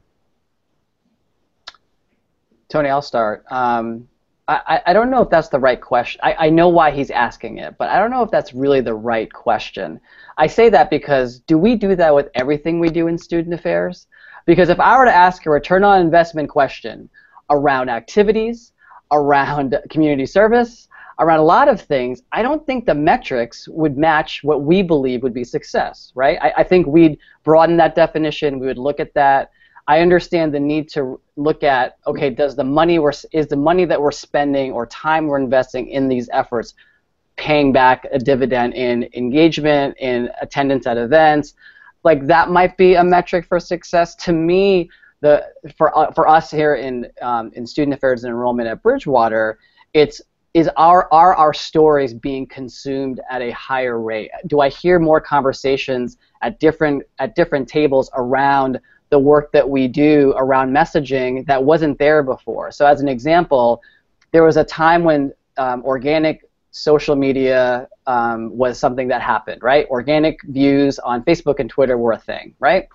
[2.69, 3.45] Tony, I'll start.
[3.49, 4.07] Um,
[4.49, 6.21] I, I don't know if that's the right question.
[6.23, 8.93] I, I know why he's asking it, but I don't know if that's really the
[8.93, 9.99] right question.
[10.37, 14.07] I say that because do we do that with everything we do in student affairs?
[14.45, 17.09] Because if I were to ask a return on investment question
[17.49, 18.71] around activities,
[19.11, 20.87] around community service,
[21.19, 25.23] around a lot of things, I don't think the metrics would match what we believe
[25.23, 26.37] would be success, right?
[26.41, 28.59] I, I think we'd broaden that definition.
[28.59, 29.51] We would look at that.
[29.87, 33.85] I understand the need to look at okay, does the money we're is the money
[33.85, 36.73] that we're spending or time we're investing in these efforts
[37.37, 41.53] paying back a dividend in engagement, in attendance at events,
[42.03, 44.15] like that might be a metric for success.
[44.15, 44.89] To me,
[45.21, 49.59] the for uh, for us here in um, in student affairs and enrollment at Bridgewater,
[49.93, 50.21] it's
[50.53, 54.31] is our are our stories being consumed at a higher rate?
[54.47, 59.87] Do I hear more conversations at different at different tables around the work that we
[59.87, 62.71] do around messaging that wasn't there before.
[62.71, 63.81] So as an example,
[64.31, 69.87] there was a time when um, organic social media um, was something that happened, right?
[69.89, 72.87] Organic views on Facebook and Twitter were a thing, right?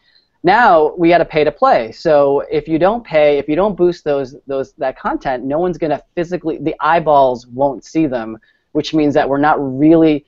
[0.42, 1.92] Now we got to pay to play.
[1.92, 5.78] So if you don't pay, if you don't boost those those that content, no one's
[5.78, 8.38] going to physically the eyeballs won't see them,
[8.72, 10.26] which means that we're not really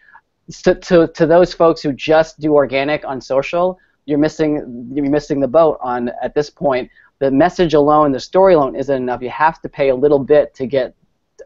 [0.62, 5.40] to, to, to those folks who just do organic on social, you're missing you're missing
[5.40, 6.90] the boat on at this point.
[7.18, 9.22] The message alone, the story alone isn't enough.
[9.22, 10.94] You have to pay a little bit to get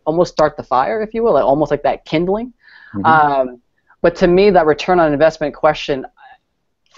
[0.04, 2.52] almost start the fire, if you will, like, almost like that kindling.
[2.94, 3.04] Mm-hmm.
[3.04, 3.62] Um,
[4.00, 6.06] but to me, that return on investment question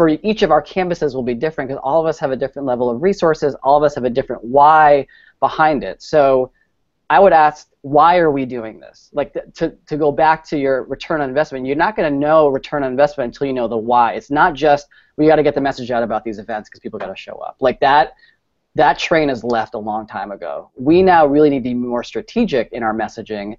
[0.00, 2.64] for each of our campuses will be different because all of us have a different
[2.64, 3.54] level of resources.
[3.62, 5.06] All of us have a different why
[5.40, 6.00] behind it.
[6.00, 6.52] So
[7.10, 9.10] I would ask, why are we doing this?
[9.12, 12.48] Like to, to go back to your return on investment, you're not going to know
[12.48, 14.14] return on investment until you know the why.
[14.14, 16.98] It's not just we got to get the message out about these events because people
[16.98, 17.56] got to show up.
[17.60, 18.14] Like that,
[18.76, 20.70] that train has left a long time ago.
[20.76, 23.58] We now really need to be more strategic in our messaging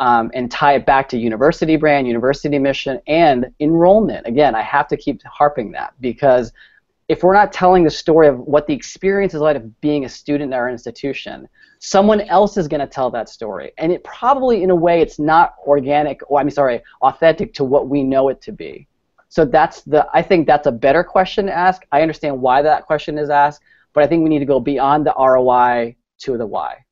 [0.00, 4.26] um, and tie it back to university brand, university mission, and enrollment.
[4.26, 6.52] Again, I have to keep harping that because
[7.08, 10.08] if we're not telling the story of what the experience is like of being a
[10.08, 11.46] student at our institution,
[11.80, 13.72] someone else is going to tell that story.
[13.76, 17.88] And it probably, in a way, it's not organic, or I'm sorry, authentic to what
[17.88, 18.86] we know it to be.
[19.28, 21.82] So that's the, I think that's a better question to ask.
[21.92, 23.60] I understand why that question is asked,
[23.92, 26.84] but I think we need to go beyond the ROI to the why.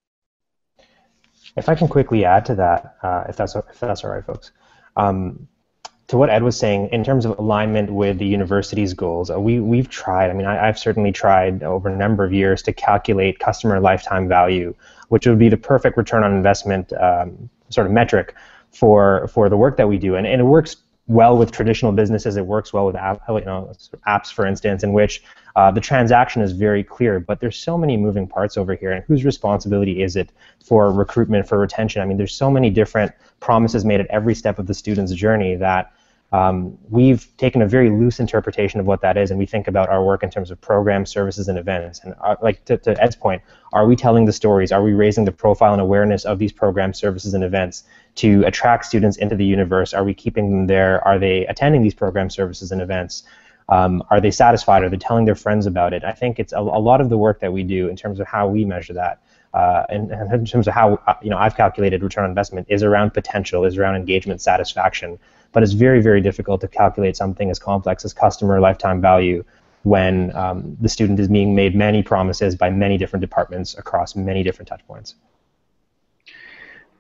[1.59, 4.53] If I can quickly add to that, uh, if that's if that's all right, folks.
[4.97, 5.49] Um,
[6.09, 9.61] to what Ed was saying, in terms of alignment with the university's goals, uh, we,
[9.61, 13.39] we've tried, I mean, I, have certainly tried over a number of years to calculate
[13.39, 14.75] customer lifetime value,
[15.09, 18.35] which would be the perfect return on investment um, sort of metric
[18.73, 20.15] for, for the work that we do.
[20.15, 20.77] And, and it works
[21.09, 22.37] well with traditional businesses.
[22.37, 23.73] It works well with app, you know,
[24.07, 25.23] apps, for instance, in which
[25.57, 27.19] uh, the transaction is very clear.
[27.19, 30.31] But there's so many moving parts over here, and whose responsibility is it
[30.63, 32.03] for recruitment, for retention?
[32.03, 35.57] I mean, there's so many different promises made at every step of the student's journey
[35.57, 35.93] that
[36.31, 39.89] um, we've taken a very loose interpretation of what that is, and we think about
[39.89, 42.01] our work in terms of programs, services, and events.
[42.05, 43.41] And uh, like to, to, Ed's point,
[43.73, 44.71] are we telling the stories?
[44.71, 47.85] Are we raising the profile and awareness of these programs, services, and events
[48.19, 49.93] to attract students into the universe?
[49.95, 51.07] Are we keeping them there?
[51.07, 53.25] Are they attending these program services, and events?
[53.69, 54.83] Um, are they satisfied?
[54.83, 56.05] Are they telling their friends about it?
[56.05, 58.27] I think it's a, a, lot of the work that we do in terms of
[58.27, 59.21] how we measure that.
[59.53, 62.67] Uh, and, and, in terms of how uh, you know I've calculated return on investment
[62.71, 65.19] is around potential, is around engagement, satisfaction
[65.53, 69.45] but it's very, very difficult to calculate something as complex as customer lifetime value
[69.85, 74.43] when um, the student is being made many promises by many different departments across many
[74.43, 75.15] different touchpoints.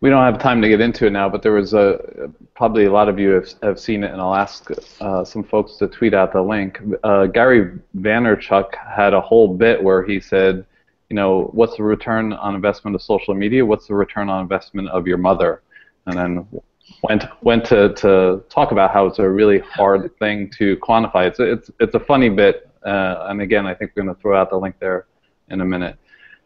[0.01, 2.93] We don't have time to get into it now, but there was a probably a
[2.93, 6.15] lot of you have, have seen it, and I'll ask uh, some folks to tweet
[6.15, 6.81] out the link.
[7.03, 10.65] Uh, Gary Vaynerchuk had a whole bit where he said,
[11.09, 13.67] you know, what's the return on investment of social media?
[13.67, 15.63] What's the return on investment of your mother?
[16.07, 16.61] And then
[17.03, 21.27] went went to, to talk about how it's a really hard thing to quantify.
[21.27, 24.41] It's it's it's a funny bit, uh, and again, I think we're going to throw
[24.41, 25.07] out the link there
[25.51, 25.97] in a minute.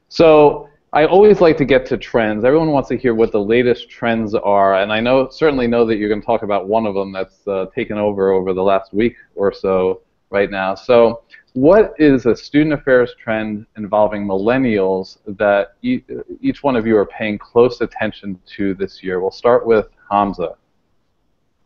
[0.08, 2.44] So I always like to get to trends.
[2.44, 5.96] Everyone wants to hear what the latest trends are, and I know certainly know that
[5.96, 8.92] you're going to talk about one of them that's uh, taken over over the last
[8.92, 10.74] week or so right now.
[10.74, 11.22] So
[11.54, 16.02] what is a student affairs trend involving millennials that e
[16.42, 19.18] each one of you are paying close attention to this year?
[19.18, 20.56] We'll start with Hamza.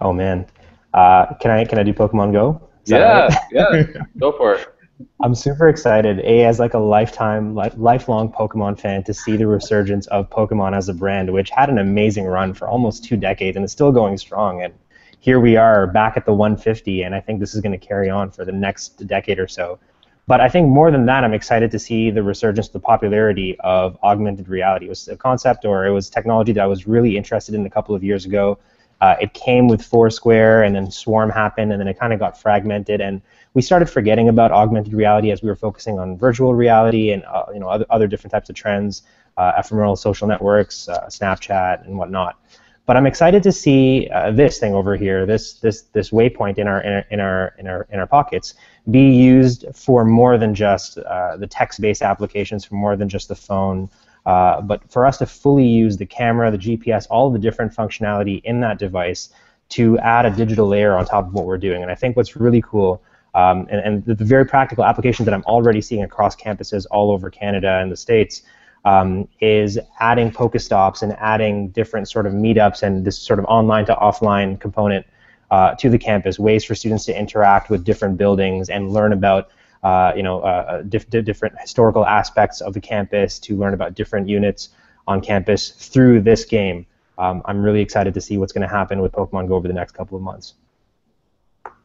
[0.01, 0.47] Oh man,
[0.95, 2.61] uh, can I can I do Pokemon Go?
[2.85, 3.39] Yeah, right?
[3.51, 3.83] yeah,
[4.19, 4.76] go for it.
[5.21, 6.21] I'm super excited.
[6.21, 10.75] A as like a lifetime, li- lifelong Pokemon fan to see the resurgence of Pokemon
[10.75, 13.93] as a brand, which had an amazing run for almost two decades and is still
[13.93, 14.63] going strong.
[14.63, 14.73] And
[15.21, 18.09] here we are back at the 150, and I think this is going to carry
[18.09, 19.79] on for the next decade or so.
[20.27, 23.99] But I think more than that, I'm excited to see the resurgence, the popularity of
[24.03, 24.87] augmented reality.
[24.87, 27.71] It was a concept or it was technology that I was really interested in a
[27.71, 28.59] couple of years ago.
[29.01, 32.41] Uh, it came with Foursquare, and then Swarm happened, and then it kind of got
[32.41, 33.21] fragmented, and
[33.57, 37.47] we started forgetting about augmented reality as we were focusing on virtual reality and uh,
[37.55, 39.03] you know other, other different types of trends,
[39.39, 42.39] uh, ephemeral social networks, uh, Snapchat, and whatnot.
[42.85, 46.69] But I'm excited to see uh, this thing over here, this this this waypoint in
[46.69, 48.53] our in our in our in our, pockets,
[48.91, 53.35] be used for more than just uh, the text-based applications, for more than just the
[53.35, 53.89] phone,
[54.27, 58.43] uh, but for us to fully use the camera, the GPS, all the different functionality
[58.45, 59.31] in that device
[59.71, 61.81] to add a digital layer on top of what we're doing.
[61.81, 63.03] And I think what's really cool.
[63.37, 67.29] Um, and, and the, very practical applications that I'm already seeing across campuses all over
[67.29, 68.41] Canada and the States
[68.87, 73.85] um, is adding Pokestops and adding different sort of meetups and this sort of online
[73.87, 75.05] to offline component
[75.51, 79.51] uh, to the campus, ways for students to interact with different buildings and learn about
[79.83, 84.29] uh, you know, uh, diff- different historical aspects of the campus, to learn about different
[84.29, 84.71] units
[85.07, 86.87] on campus through this game.
[87.19, 89.75] Um, I'm really excited to see what's going to happen with Pokemon Go over the
[89.75, 90.55] next couple of months.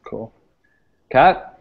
[0.04, 0.32] Cool.
[1.12, 1.60] Kat?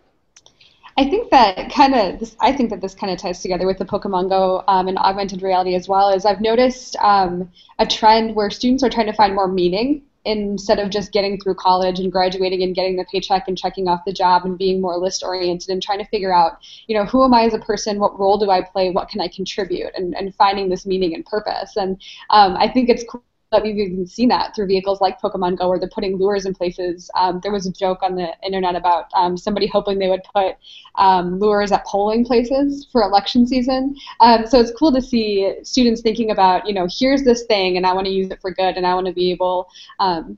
[0.98, 3.86] I think that kind of I think that this kind of ties together with the
[3.86, 6.10] Pokemon Go um, and augmented reality as well.
[6.10, 10.78] Is I've noticed um, a trend where students are trying to find more meaning instead
[10.78, 14.14] of just getting through college and graduating and getting the paycheck and checking off the
[14.14, 17.34] job and being more list oriented and trying to figure out, you know, who am
[17.34, 17.98] I as a person?
[17.98, 18.92] What role do I play?
[18.92, 19.92] What can I contribute?
[19.96, 21.76] And, and finding this meaning and purpose.
[21.76, 25.58] And um, I think it's cool that we've even seen that through vehicles like Pokemon
[25.58, 27.12] Go, where they're putting lures in places.
[27.16, 30.56] Um, there was a joke on the internet about um, somebody hoping they would put
[30.96, 33.96] um, lures at polling places for election season.
[34.22, 37.86] Um, so it's cool to see students thinking about, you know, here's this thing, and
[37.86, 39.68] I want to use it for good, and I want to be able
[40.00, 40.38] um,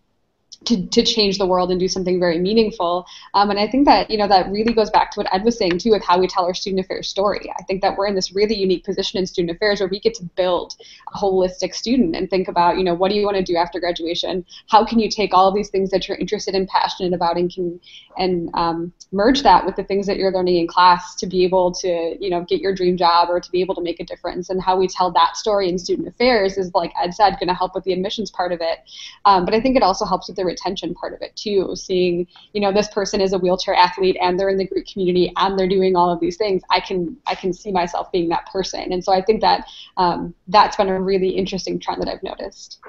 [0.66, 3.06] to, to change the world and do something very meaningful.
[3.34, 5.58] Um, and I think that you know that really goes back to what Ed was
[5.58, 7.52] saying too, with how we tell our student affairs story.
[7.58, 10.14] I think that we're in this really unique position in student affairs where we get
[10.16, 10.76] to build
[11.14, 13.80] a holistic student and think about you know what do you want to do after
[13.80, 14.46] graduation?
[14.70, 17.54] How can you take all of these things that you're interested and passionate about and
[17.54, 17.80] can
[18.18, 21.72] and um, merge that with the things that you're learning in class to be able
[21.74, 24.50] to you know get your dream job or to be able to make a difference.
[24.50, 27.54] And how we tell that story in student affairs is like Ed said, going to
[27.54, 28.80] help with the admissions part of it.
[29.26, 31.76] Um, but I think it also helps with the retention part of it too.
[31.76, 35.32] Seeing, you know, this person is a wheelchair athlete and they're in the Greek community
[35.38, 36.62] and they're doing all of these things.
[36.70, 40.34] I can I can see myself being that person, and so I think that um,
[40.48, 42.80] that's been a really interesting trend that I've noticed.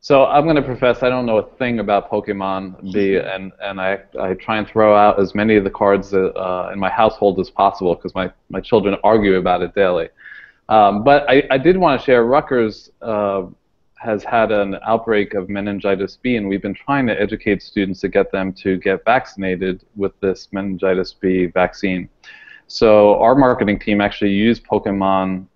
[0.00, 3.80] So I'm going to profess I don't know a thing about Pokemon B, and and
[3.80, 7.40] I I try and throw out as many of the cards uh, in my household
[7.40, 10.08] as possible because my my children argue about it daily.
[10.68, 13.46] Um, but I, I did want to share Rutgers uh,
[14.00, 18.08] has had an outbreak of meningitis B, and we've been trying to educate students to
[18.08, 22.08] get them to get vaccinated with this meningitis B vaccine.
[22.68, 25.46] So our marketing team actually used Pokemon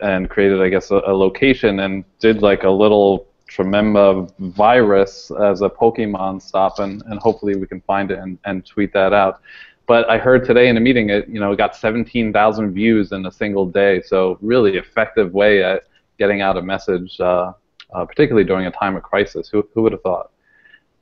[0.00, 5.62] and created, I guess, a, a location and did like a little Trumenba virus as
[5.62, 9.40] a Pokemon stop, and, and hopefully we can find it and, and tweet that out.
[9.86, 13.24] But I heard today in a meeting, it you know it got 17,000 views in
[13.24, 14.02] a single day.
[14.02, 15.84] So really effective way at
[16.18, 17.52] getting out a message uh,
[17.92, 19.48] uh, particularly during a time of crisis.
[19.48, 20.30] Who, who would have thought?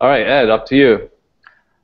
[0.00, 1.10] All right, Ed, up to you.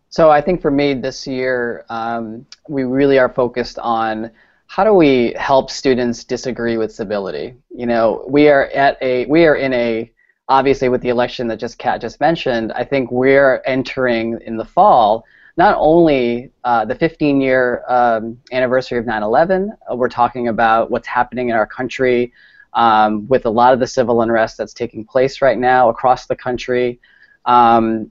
[0.08, 4.30] So I think for me this year, um, we really are focused on
[4.66, 7.54] how do we help students disagree with civility.
[7.74, 10.10] You know, we are at a we are in a
[10.48, 12.72] obviously with the election that just Kat just mentioned.
[12.72, 15.24] I think we're entering in the fall
[15.56, 19.70] not only uh, the 15 year um, anniversary of 9/11.
[19.90, 22.32] Uh, we're talking about what's happening in our country
[22.72, 26.37] um, with a lot of the civil unrest that's taking place right now across the
[26.37, 27.00] country.
[27.44, 28.11] Um,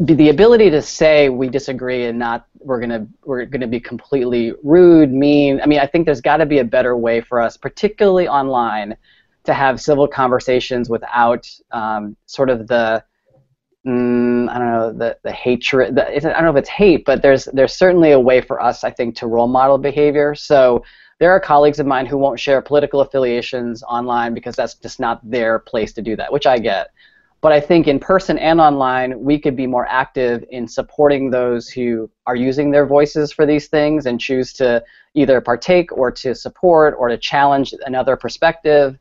[0.00, 5.12] the ability to say we disagree and not we're gonna we're gonna be completely rude,
[5.12, 5.60] mean.
[5.60, 8.96] I mean, I think there's got to be a better way for us, particularly online,
[9.44, 13.04] to have civil conversations without um, sort of the
[13.86, 15.94] mm, I don't know the the hatred.
[15.96, 18.84] The, I don't know if it's hate, but there's there's certainly a way for us,
[18.84, 20.34] I think, to role model behavior.
[20.34, 20.82] So
[21.20, 25.20] there are colleagues of mine who won't share political affiliations online because that's just not
[25.22, 26.88] their place to do that, which I get.
[27.42, 31.68] But I think in person and online, we could be more active in supporting those
[31.68, 34.82] who are using their voices for these things and choose to
[35.14, 38.98] either partake or to support or to challenge another perspective.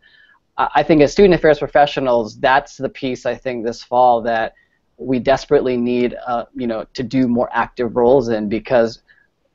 [0.58, 4.56] I think as student affairs professionals, that's the piece I think this fall that
[4.98, 9.02] we desperately need, uh, you know, to do more active roles in because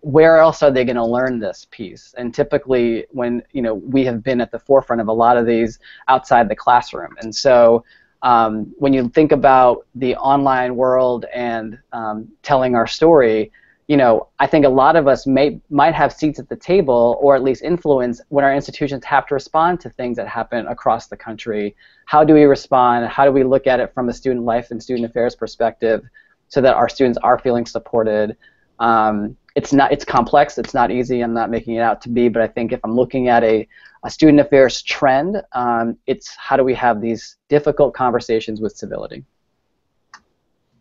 [0.04, 2.14] where else are they going to learn this piece?
[2.18, 5.46] And typically, when you know we have been at the forefront of a lot of
[5.46, 5.78] these
[6.08, 7.84] outside the classroom, and so
[8.22, 13.50] um, when you think about the online world and um, telling our story,
[13.88, 17.18] you know, I think a lot of us may might have seats at the table
[17.20, 21.06] or at least influence when our institutions have to respond to things that happen across
[21.06, 21.76] the country.
[22.04, 23.06] How do we respond?
[23.06, 26.02] How do we look at it from a student life and student affairs perspective
[26.48, 28.36] so that our students are feeling supported?
[28.78, 32.28] Um, it's not it's complex, it's not easy, I'm not making it out to be,
[32.28, 33.66] but I think if I'm looking at a,
[34.02, 39.24] a student affairs trend, um, it's how do we have these difficult conversations with civility.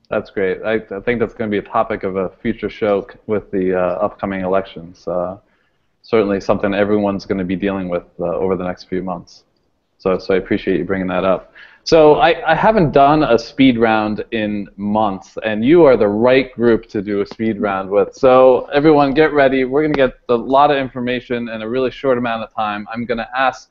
[0.09, 0.61] That's great.
[0.63, 3.73] I, I, think that's going to be a topic of a future show with the
[3.73, 5.07] uh, upcoming elections.
[5.07, 5.37] Uh,
[6.01, 9.43] certainly something everyone's going to be dealing with uh, over the next few months.
[10.03, 11.53] So, so I appreciate you bringing that up.
[11.85, 16.53] So I, I haven't done a speed round in months, and you are the right
[16.53, 18.13] group to do a speed round with.
[18.13, 19.63] So everyone, get ready.
[19.63, 22.85] We're going to get a lot of information in a really short amount of time.
[22.91, 23.69] I'm going to ask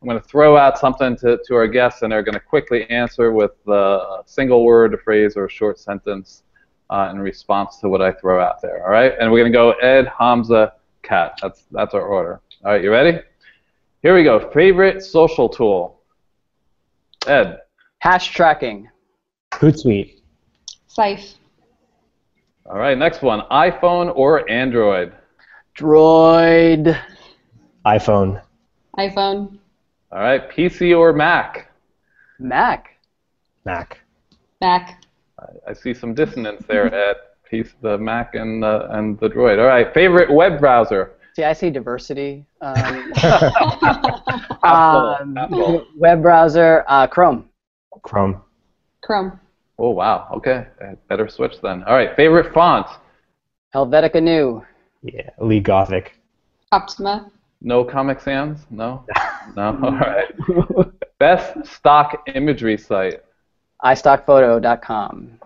[0.00, 2.88] I'm going to throw out something to, to our guests, and they're going to quickly
[2.88, 6.44] answer with a single word, a phrase, or a short sentence
[6.90, 8.84] uh, in response to what I throw out there.
[8.84, 9.14] All right?
[9.18, 11.38] And we're going to go Ed, Hamza, Kat.
[11.42, 12.40] That's, that's our order.
[12.64, 13.18] All right, you ready?
[14.04, 14.50] Here we go.
[14.50, 16.02] Favorite social tool?
[17.26, 17.60] Ed.
[18.00, 18.90] Hash tracking.
[19.54, 20.20] Hootsuite.
[20.94, 21.36] Sife.
[22.66, 23.40] All right, next one.
[23.50, 25.14] iPhone or Android?
[25.74, 27.00] Droid.
[27.86, 28.42] iPhone.
[28.98, 29.56] iPhone.
[30.12, 31.72] All right, PC or Mac?
[32.38, 32.98] Mac.
[33.64, 34.00] Mac.
[34.60, 35.02] Mac.
[35.38, 37.16] I, I see some dissonance there at
[37.50, 39.58] piece, the Mac and the, and the Droid.
[39.58, 41.12] All right, favorite web browser?
[41.34, 42.46] See, I see diversity.
[42.60, 42.76] Um,
[44.62, 45.84] um, Apple.
[45.96, 47.48] web browser, uh, Chrome.
[48.02, 48.40] Chrome.
[49.02, 49.40] Chrome.
[49.78, 50.28] Oh, wow.
[50.34, 50.66] Okay,
[51.08, 51.82] better switch then.
[51.84, 52.86] All right, favorite font?
[53.74, 54.64] Helvetica Neue.
[55.02, 56.14] Yeah, League Gothic.
[56.70, 57.30] Optima.
[57.60, 58.60] No Comic Sans?
[58.70, 59.04] No?
[59.56, 59.78] No?
[59.82, 60.32] All right.
[61.18, 63.22] Best stock imagery site?
[63.84, 65.38] iStockphoto.com.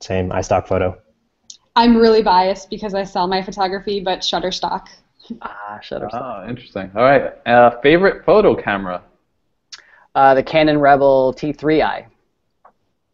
[0.00, 0.98] Same, iStockphoto.
[1.74, 4.88] I'm really biased because I sell my photography, but Shutterstock.
[5.42, 6.44] Ah, Shutterstock.
[6.44, 6.90] Oh, interesting.
[6.94, 7.32] All right.
[7.46, 9.02] Uh, favorite photo camera?
[10.14, 12.06] Uh, the Canon Rebel T3i.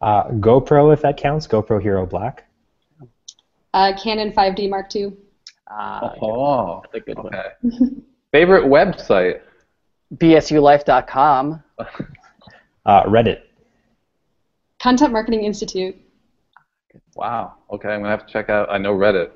[0.01, 1.47] Uh, GoPro, if that counts.
[1.47, 2.45] GoPro Hero Black.
[3.73, 5.13] Uh, Canon 5D Mark II.
[5.69, 7.33] Ah, oh, that's a good one.
[7.33, 7.95] okay.
[8.31, 9.41] favorite website?
[10.15, 11.63] BSULife.com.
[12.85, 13.43] Uh, Reddit.
[14.81, 15.95] Content Marketing Institute.
[17.15, 17.53] Wow.
[17.71, 18.69] Okay, I'm gonna have to check out.
[18.69, 19.31] I know Reddit.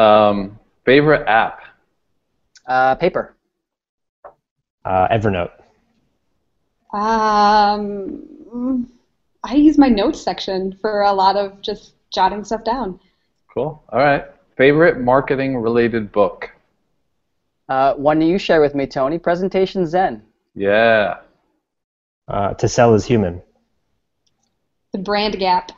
[0.00, 1.60] Um, favorite app?
[2.66, 3.34] Uh, paper.
[4.84, 5.50] Uh, Evernote.
[6.92, 8.88] Um,
[9.44, 12.98] I use my notes section for a lot of just jotting stuff down.
[13.52, 13.82] Cool.
[13.90, 14.24] All right.
[14.56, 16.50] Favorite marketing related book?
[17.68, 19.18] Uh, one you share with me, Tony.
[19.18, 20.22] Presentation Zen.
[20.54, 21.18] Yeah.
[22.28, 23.42] Uh, to sell is human.
[24.92, 25.72] The Brand Gap.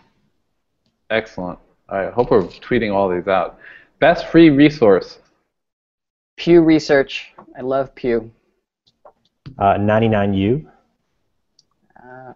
[1.10, 1.58] Excellent.
[1.88, 2.12] All right.
[2.12, 3.58] Hope we're tweeting all these out.
[3.98, 5.18] Best free resource?
[6.38, 7.32] Pew Research.
[7.56, 8.30] I love Pew.
[9.58, 10.66] Uh, 99U.
[12.02, 12.32] Uh,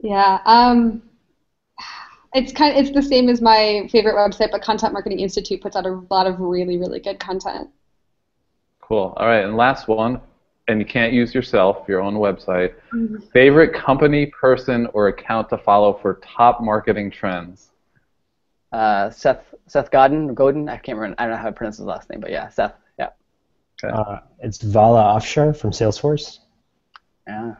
[0.00, 0.40] Yeah.
[0.46, 1.02] Um,
[2.34, 2.76] it's kind.
[2.76, 6.26] it's the same as my favorite website, but Content Marketing Institute puts out a lot
[6.26, 7.68] of really, really good content.
[8.80, 9.14] Cool.
[9.16, 9.44] All right.
[9.44, 10.20] And last one,
[10.66, 12.74] and you can't use yourself, your own website.
[13.32, 17.70] Favorite company, person, or account to follow for top marketing trends?
[18.72, 20.68] uh, Seth Seth Godin Godin.
[20.68, 21.14] I can't remember.
[21.18, 22.74] I don't know how to pronounce his last name, but yeah, Seth.
[23.84, 24.00] Yeah.
[24.00, 24.10] Okay.
[24.10, 26.38] Uh, it's Vala Afshar from Salesforce.
[27.26, 27.54] Yeah.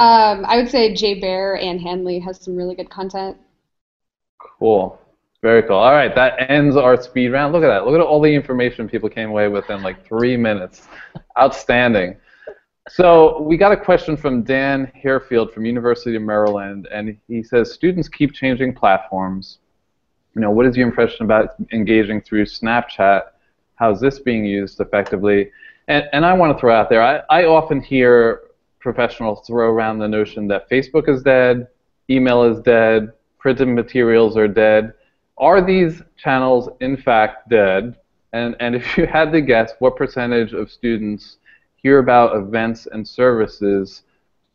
[0.00, 3.36] Um, I would say Jay Baer and Handley has some really good content.
[4.38, 5.00] Cool.
[5.40, 5.76] Very cool.
[5.76, 7.52] All right, that ends our speed round.
[7.52, 7.86] Look at that.
[7.86, 10.88] Look at all the information people came away with in like three minutes.
[11.38, 12.16] Outstanding.
[12.88, 17.72] So we got a question from Dan Harefield from University of Maryland, and he says
[17.72, 19.58] students keep changing platforms.
[20.34, 23.22] You know, what is your impression about engaging through Snapchat?
[23.76, 25.50] How's this being used effectively?
[25.88, 28.42] And, and I want to throw out there, I, I often hear
[28.80, 31.68] professionals throw around the notion that Facebook is dead,
[32.10, 34.94] email is dead, printed materials are dead.
[35.38, 37.96] Are these channels in fact dead?
[38.32, 41.38] And, and if you had to guess, what percentage of students
[41.76, 44.02] hear about events and services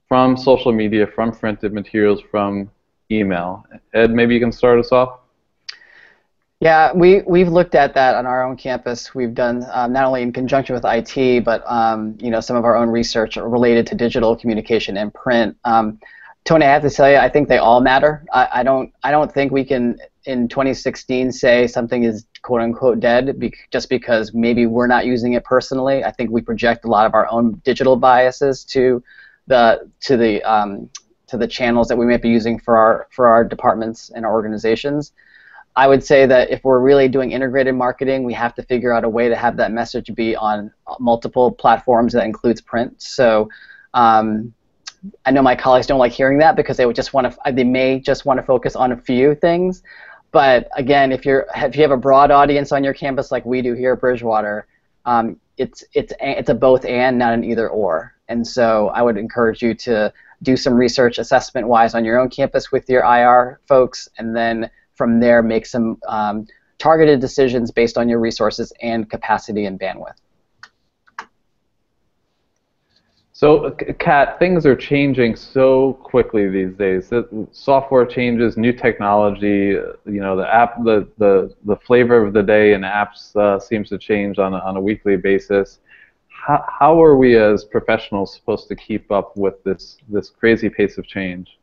[0.07, 2.71] from social media, from printed materials, from
[3.11, 3.65] email?
[3.93, 5.18] Ed, maybe you can start us off?
[6.61, 9.15] Yeah, we, we've looked at that on our own campus.
[9.15, 12.65] We've done um, not only in conjunction with IT, but um, you know some of
[12.65, 15.55] our own research related to digital communication and print.
[15.63, 15.99] Um,
[16.43, 18.25] Tony, I have to tell you, I think they all matter.
[18.33, 22.99] I, I don't I don't think we can in 2016 say something is quote unquote
[22.99, 26.03] dead be- just because maybe we're not using it personally.
[26.03, 29.01] I think we project a lot of our own digital biases to
[29.47, 30.89] the to the um,
[31.27, 34.33] to the channels that we might be using for our for our departments and our
[34.33, 35.13] organizations.
[35.75, 39.03] I would say that if we're really doing integrated marketing, we have to figure out
[39.03, 43.01] a way to have that message be on multiple platforms that includes print.
[43.01, 43.49] So
[43.93, 44.53] um,
[45.25, 47.63] I know my colleagues don't like hearing that because they would just want to they
[47.63, 49.83] may just want to focus on a few things.
[50.31, 53.61] But again, if you're if you have a broad audience on your campus like we
[53.61, 54.67] do here at Bridgewater,
[55.05, 58.15] um, it's it's it's a both and not an either or.
[58.27, 62.29] And so I would encourage you to do some research assessment wise on your own
[62.29, 66.45] campus with your IR folks, and then from there make some um,
[66.77, 70.19] targeted decisions based on your resources and capacity and bandwidth.
[73.31, 77.09] So, Kat, things are changing so quickly these days.
[77.53, 79.79] software changes, new technology.
[80.15, 83.87] You know, the app, the the, the flavor of the day in apps uh, seems
[83.89, 85.79] to change on a, on a weekly basis.
[86.27, 90.97] How, how are we as professionals supposed to keep up with this this crazy pace
[90.97, 91.58] of change?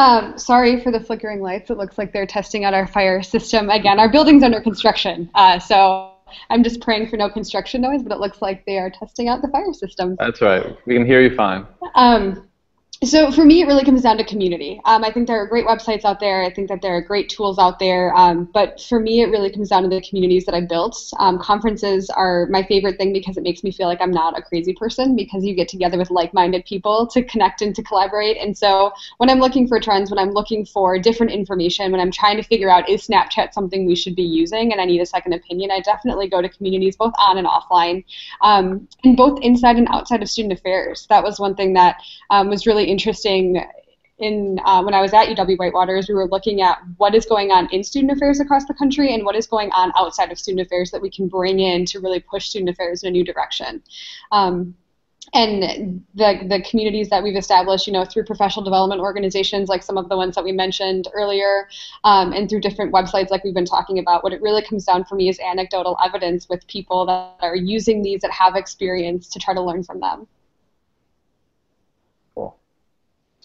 [0.00, 1.68] Um, sorry for the flickering lights.
[1.68, 4.00] It looks like they're testing out our fire system again.
[4.00, 6.14] Our building's under construction, uh, so
[6.48, 9.42] I'm just praying for no construction noise, but it looks like they are testing out
[9.42, 10.16] the fire system.
[10.18, 10.64] That's right.
[10.86, 11.66] We can hear you fine.
[11.96, 12.48] Um,
[13.02, 14.78] so for me, it really comes down to community.
[14.84, 16.44] Um, I think there are great websites out there.
[16.44, 18.14] I think that there are great tools out there.
[18.14, 21.10] Um, but for me, it really comes down to the communities that I built.
[21.18, 24.42] Um, conferences are my favorite thing because it makes me feel like I'm not a
[24.42, 28.36] crazy person because you get together with like-minded people to connect and to collaborate.
[28.36, 32.10] And so when I'm looking for trends, when I'm looking for different information, when I'm
[32.10, 35.06] trying to figure out is Snapchat something we should be using, and I need a
[35.06, 38.04] second opinion, I definitely go to communities both on and offline,
[38.42, 41.06] um, and both inside and outside of student affairs.
[41.08, 41.96] That was one thing that
[42.28, 43.62] um, was really interesting
[44.20, 47.24] in uh, when I was at UW Whitewater is we were looking at what is
[47.24, 50.38] going on in student affairs across the country and what is going on outside of
[50.38, 53.24] student affairs that we can bring in to really push student affairs in a new
[53.24, 53.82] direction.
[54.30, 54.74] Um,
[55.32, 59.96] and the the communities that we've established, you know, through professional development organizations like some
[59.96, 61.68] of the ones that we mentioned earlier,
[62.04, 65.04] um, and through different websites like we've been talking about, what it really comes down
[65.04, 69.38] for me is anecdotal evidence with people that are using these that have experience to
[69.38, 70.26] try to learn from them.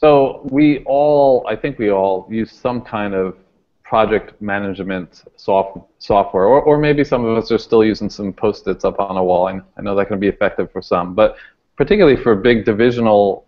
[0.06, 3.36] So we all, I think we all use some kind of
[3.82, 8.86] project management soft, software, or, or maybe some of us are still using some post-its
[8.86, 9.48] up on a wall.
[9.48, 11.38] And I know that can be effective for some, but
[11.76, 13.48] particularly for big divisional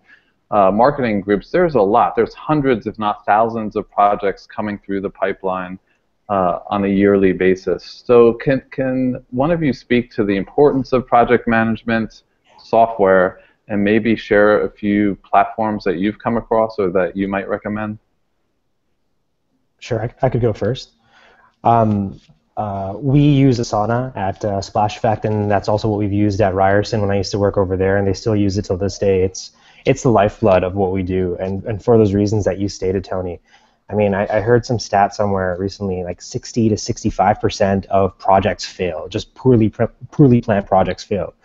[0.49, 2.15] uh, marketing groups, there's a lot.
[2.15, 5.77] There's hundreds, if not thousands, of projects coming through the pipeline
[6.27, 8.01] uh, on a yearly basis.
[8.03, 12.23] So can can one of you speak to the importance of project management
[12.57, 17.47] software and maybe share a few platforms that you've come across or that you might
[17.49, 17.99] recommend?
[19.79, 20.91] Sure, I, I could go first.
[21.63, 22.19] Um,
[22.55, 26.55] uh, we use Asana at uh, Splash Effect, and that's also what we've used at
[26.55, 28.97] Ryerson when I used to work over there, and they still use it till this
[28.97, 29.23] day.
[29.23, 29.51] It's
[29.85, 33.03] it's the lifeblood of what we do, and, and for those reasons that you stated,
[33.03, 33.39] Tony.
[33.89, 38.17] I mean, I, I heard some stats somewhere recently, like 60 to 65 percent of
[38.17, 39.71] projects fail, just poorly
[40.11, 41.35] poorly planned projects fail.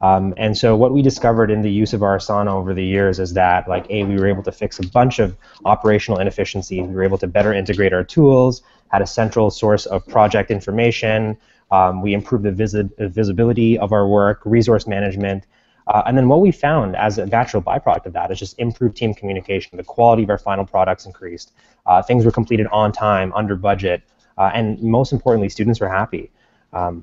[0.00, 3.18] Um, and so what we discovered in the use of our Asana over the years
[3.18, 6.86] is that, like, A, we were able to fix a bunch of operational inefficiencies.
[6.86, 11.36] We were able to better integrate our tools, had a central source of project information.
[11.70, 15.44] Um, we improved the visi- visibility of our work, resource management.
[15.88, 18.96] Uh, and then what we found as a natural byproduct of that is just improved
[18.96, 19.76] team communication.
[19.76, 21.52] The quality of our final products increased.
[21.86, 24.02] Uh, things were completed on time, under budget,
[24.36, 26.30] uh, and most importantly, students were happy.
[26.72, 27.02] Um,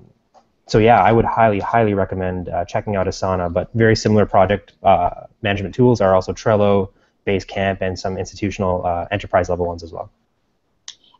[0.67, 3.51] so yeah, I would highly, highly recommend uh, checking out Asana.
[3.51, 6.89] But very similar project uh, management tools are also Trello,
[7.27, 10.11] Basecamp, and some institutional uh, enterprise level ones as well.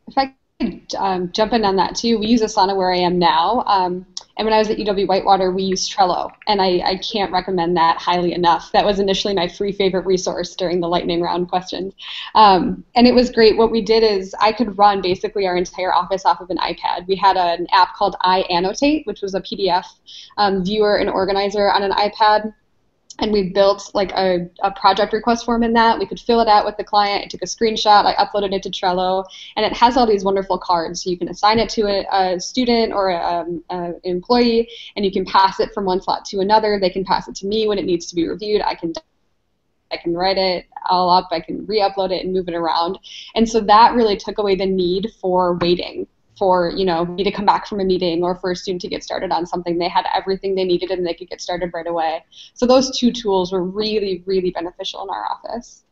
[0.08, 3.18] If I could um, jump in on that too, we use Asana where I am
[3.18, 3.62] now.
[3.66, 4.06] Um,
[4.36, 7.76] and when I was at UW Whitewater, we used Trello, and I, I can't recommend
[7.76, 8.70] that highly enough.
[8.72, 11.94] That was initially my free favorite resource during the lightning round questions.
[12.34, 13.56] Um, and it was great.
[13.56, 17.06] What we did is I could run basically our entire office off of an iPad.
[17.06, 19.86] We had an app called iAnnotate, which was a PDF
[20.36, 22.52] um, viewer and organizer on an iPad
[23.18, 25.98] and we built like a, a project request form in that.
[25.98, 27.24] We could fill it out with the client.
[27.24, 29.24] I took a screenshot, I uploaded it to Trello,
[29.56, 31.02] and it has all these wonderful cards.
[31.02, 35.12] So you can assign it to a, a student or um, an employee, and you
[35.12, 36.78] can pass it from one slot to another.
[36.80, 38.62] They can pass it to me when it needs to be reviewed.
[38.62, 38.92] I can
[39.92, 42.98] I can write it all up, I can re-upload it and move it around.
[43.36, 46.08] And so that really took away the need for waiting
[46.38, 48.88] for you know me to come back from a meeting or for a student to
[48.88, 51.86] get started on something they had everything they needed and they could get started right
[51.86, 52.24] away
[52.54, 55.84] so those two tools were really really beneficial in our office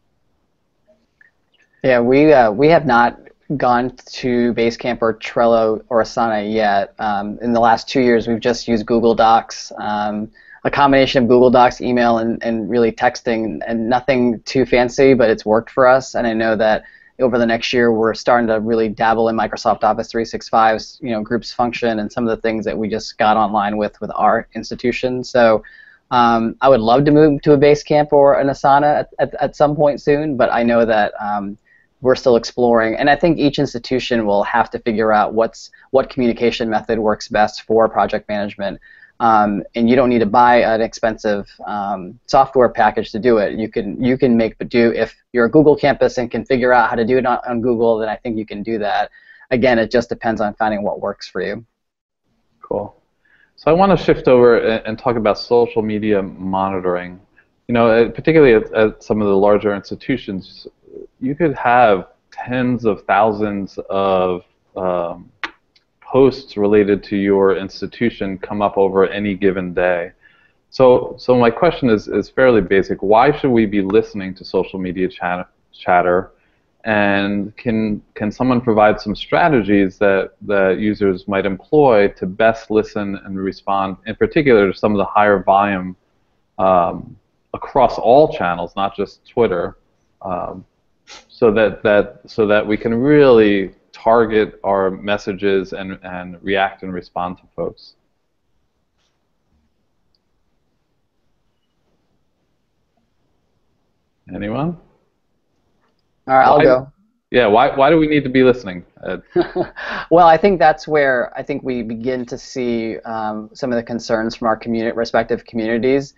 [1.82, 3.18] yeah we uh, we have not
[3.56, 6.94] gone to Basecamp or Trello or Asana yet.
[6.98, 10.30] Um, in the last two years, we've just used Google Docs, um,
[10.64, 15.28] a combination of Google Docs, email, and, and really texting, and nothing too fancy, but
[15.28, 16.14] it's worked for us.
[16.14, 16.84] And I know that
[17.20, 21.22] over the next year, we're starting to really dabble in Microsoft Office 365's, you know,
[21.22, 24.48] groups function and some of the things that we just got online with with our
[24.54, 25.24] institution.
[25.24, 25.62] So.
[26.10, 29.56] Um, I would love to move to a Basecamp or an Asana at, at, at
[29.56, 31.56] some point soon, but I know that um,
[32.04, 32.94] we're still exploring.
[32.94, 37.28] And I think each institution will have to figure out what's what communication method works
[37.28, 38.78] best for project management.
[39.24, 43.58] Um, and you don't need to buy an expensive um, software package to do it.
[43.58, 46.90] You can you can make do if you're a Google campus and can figure out
[46.90, 47.96] how to do it on, on Google.
[47.98, 49.10] Then I think you can do that.
[49.50, 51.64] Again, it just depends on finding what works for you.
[52.60, 52.94] Cool.
[53.56, 57.18] So I want to shift over and, talk about social media monitoring.
[57.68, 60.66] You know, particularly at, at some of the larger institutions,
[61.20, 64.42] you could have tens of thousands of
[64.76, 65.30] um,
[66.14, 70.12] posts related to your institution come up over any given day.
[70.70, 73.02] So, so my question is, is fairly basic.
[73.02, 76.30] Why should we be listening to social media chat, chatter?
[76.84, 83.18] And can, can someone provide some strategies that, that users might employ to best listen
[83.24, 85.96] and respond, in particular to some of the higher volume
[86.60, 87.16] um,
[87.54, 89.78] across all channels, not just Twitter,
[90.22, 90.64] um,
[91.28, 96.92] so that, that so that we can really target our messages and, and react and
[96.92, 97.94] respond to folks.
[104.34, 104.76] Anyone?
[106.26, 106.92] All right, I'll why, go.
[107.30, 108.84] Yeah, why, why do we need to be listening?
[110.10, 113.82] well, I think that's where I think we begin to see um, some of the
[113.82, 116.14] concerns from our communi- respective communities.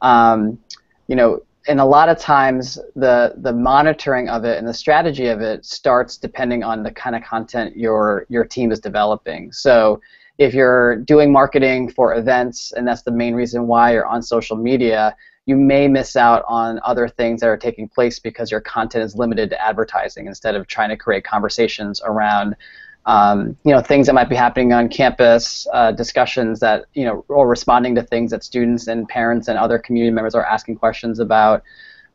[0.00, 0.58] Um,
[1.06, 5.26] you know, and a lot of times the the monitoring of it and the strategy
[5.26, 9.52] of it starts depending on the kind of content your your team is developing.
[9.52, 10.00] So
[10.38, 14.56] if you're doing marketing for events and that's the main reason why you're on social
[14.56, 19.04] media, you may miss out on other things that are taking place because your content
[19.04, 22.56] is limited to advertising instead of trying to create conversations around
[23.06, 27.24] um, you know things that might be happening on campus, uh, discussions that you know,
[27.28, 31.18] or responding to things that students and parents and other community members are asking questions
[31.18, 31.62] about.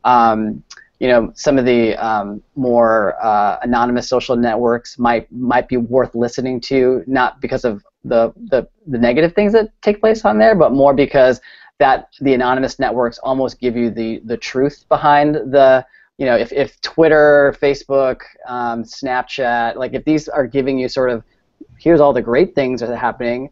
[0.04, 0.62] Um,
[0.98, 6.14] you know, some of the um, more uh, anonymous social networks might might be worth
[6.14, 10.54] listening to, not because of the, the the negative things that take place on there,
[10.54, 11.40] but more because
[11.78, 15.84] that the anonymous networks almost give you the the truth behind the
[16.18, 21.10] you know, if, if Twitter, Facebook, um, Snapchat, like if these are giving you sort
[21.10, 21.22] of,
[21.78, 23.50] here's all the great things that are happening,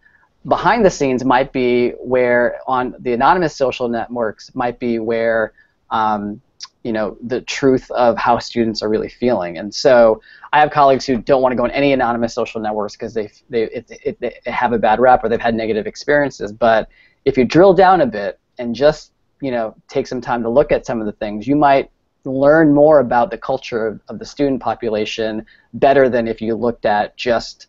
[0.48, 5.52] behind the scenes might be where on the anonymous social networks might be where,
[5.90, 6.40] um,
[6.82, 9.56] you know, the truth of how students are really feeling.
[9.58, 10.20] And so
[10.52, 13.30] I have colleagues who don't want to go on any anonymous social networks because they
[13.48, 16.52] they it, it, they have a bad rap or they've had negative experiences.
[16.52, 16.88] But
[17.24, 20.72] if you drill down a bit and just you know take some time to look
[20.72, 21.90] at some of the things, you might
[22.24, 25.44] learn more about the culture of, of the student population
[25.74, 27.68] better than if you looked at just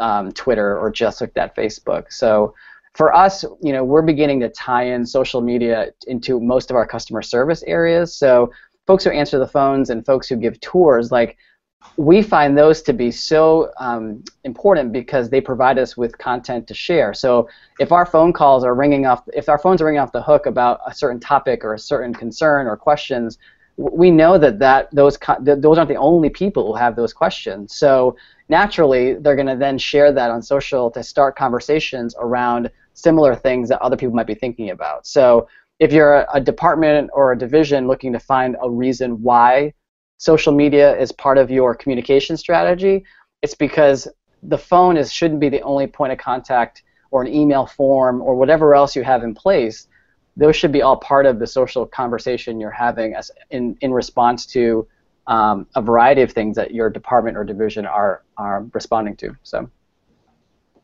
[0.00, 2.12] um, Twitter or just looked at Facebook.
[2.12, 2.54] So
[2.94, 6.86] for us, you know, we're beginning to tie in social media into most of our
[6.86, 8.14] customer service areas.
[8.14, 8.50] So
[8.86, 11.36] folks who answer the phones and folks who give tours, like
[11.96, 16.74] we find those to be so um, important because they provide us with content to
[16.74, 17.14] share.
[17.14, 17.48] So
[17.78, 20.46] if our phone calls are ringing off, if our phones are ringing off the hook
[20.46, 23.38] about a certain topic or a certain concern or questions,
[23.76, 27.74] we know that, that those those aren't the only people who have those questions.
[27.74, 28.16] So
[28.48, 33.68] naturally, they're going to then share that on social to start conversations around similar things
[33.68, 35.06] that other people might be thinking about.
[35.06, 35.48] So
[35.78, 39.74] if you're a, a department or a division looking to find a reason why
[40.16, 43.04] social media is part of your communication strategy,
[43.42, 44.08] it's because
[44.42, 48.34] the phone is shouldn't be the only point of contact or an email form or
[48.34, 49.86] whatever else you have in place
[50.36, 54.46] those should be all part of the social conversation you're having as in, in response
[54.46, 54.86] to
[55.26, 59.36] um, a variety of things that your department or division are, are responding to.
[59.42, 59.68] So.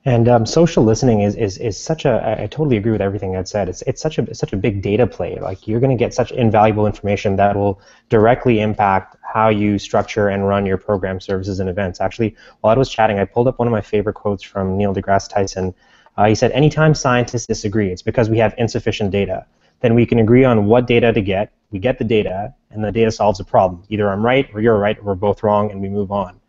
[0.04, 3.46] And um, social listening is, is, is such a I totally agree with everything that
[3.46, 3.68] said.
[3.68, 5.38] It's it's such a such a big data play.
[5.38, 10.28] Like you're going to get such invaluable information that will directly impact how you structure
[10.28, 12.00] and run your program services and events.
[12.00, 14.92] Actually, while I was chatting, I pulled up one of my favorite quotes from Neil
[14.92, 15.72] deGrasse Tyson.
[16.16, 19.46] Uh, he said, anytime scientists disagree, it's because we have insufficient data.
[19.80, 21.52] Then we can agree on what data to get.
[21.70, 23.82] We get the data, and the data solves the problem.
[23.88, 26.40] Either I'm right, or you're right, or we're both wrong, and we move on.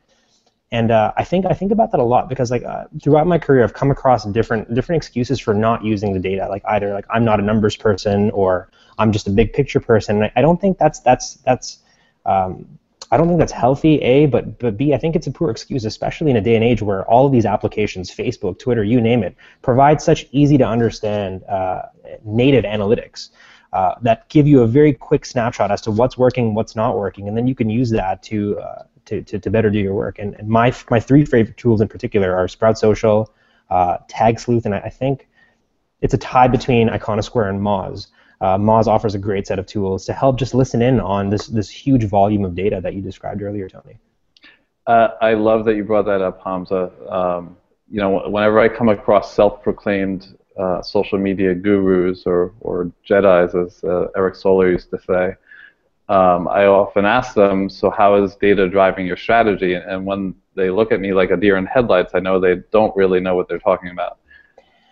[0.71, 3.37] And uh, I think I think about that a lot because like uh, throughout my
[3.37, 6.47] career, I've come across different different excuses for not using the data.
[6.49, 10.15] Like either like I'm not a numbers person, or I'm just a big picture person.
[10.15, 11.77] And I, I don't think that's that's that's
[12.25, 12.79] um,
[13.13, 15.85] I don't think that's healthy, A, but, but B, I think it's a poor excuse,
[15.85, 19.21] especially in a day and age where all of these applications, Facebook, Twitter, you name
[19.21, 21.83] it, provide such easy to understand uh,
[22.25, 23.29] native analytics.
[23.71, 27.27] Uh, that give you a very quick snapshot as to what's working, what's not working,
[27.27, 30.17] and then you can use that to uh, to, to, to, better do your work.
[30.19, 33.33] And, and, my my three favorite tools in particular are Sprout Social,
[33.69, 35.27] uh, Tag Sleuth, and I, I, think
[36.01, 38.07] it's a tie between Iconosquare and Moz.
[38.43, 41.47] Uh, Moz offers a great set of tools to help just listen in on this
[41.47, 43.97] this huge volume of data that you described earlier, Tony.
[44.85, 46.91] Uh, I love that you brought that up, Hamza.
[47.09, 47.55] Um,
[47.89, 53.81] you know, whenever I come across self-proclaimed uh, social media gurus or, or Jedi's, as
[53.85, 55.35] uh, Eric Stoller used to say,
[56.09, 59.75] um, I often ask them, so how is data driving your strategy?
[59.75, 62.93] And when they look at me like a deer in headlights, I know they don't
[62.95, 64.19] really know what they're talking about.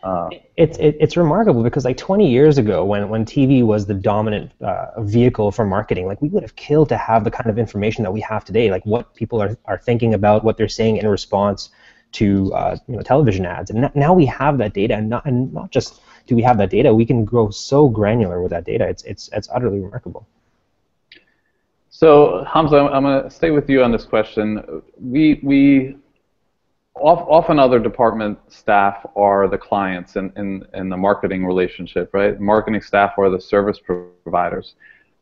[0.03, 3.93] Uh, it's it, it's remarkable because like 20 years ago, when when TV was the
[3.93, 7.59] dominant uh, vehicle for marketing, like we would have killed to have the kind of
[7.59, 10.97] information that we have today, like what people are, are thinking about, what they're saying
[10.97, 11.69] in response
[12.13, 15.53] to uh, you know television ads, and now we have that data, and not and
[15.53, 18.87] not just do we have that data, we can grow so granular with that data.
[18.87, 20.27] It's it's it's utterly remarkable.
[21.89, 24.81] So Hamza, I'm going to stay with you on this question.
[24.99, 25.97] We we
[26.95, 32.39] often other department staff are the clients in, in, in the marketing relationship, right?
[32.39, 34.75] Marketing staff are the service providers.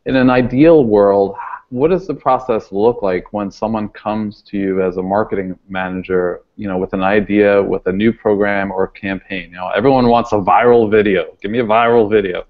[0.05, 1.35] In an ideal world,
[1.69, 6.41] what does the process look like when someone comes to you as a marketing manager,
[6.55, 9.51] you know, with an idea, with a new program or campaign?
[9.51, 11.37] You know, everyone wants a viral video.
[11.41, 12.45] Give me a viral video.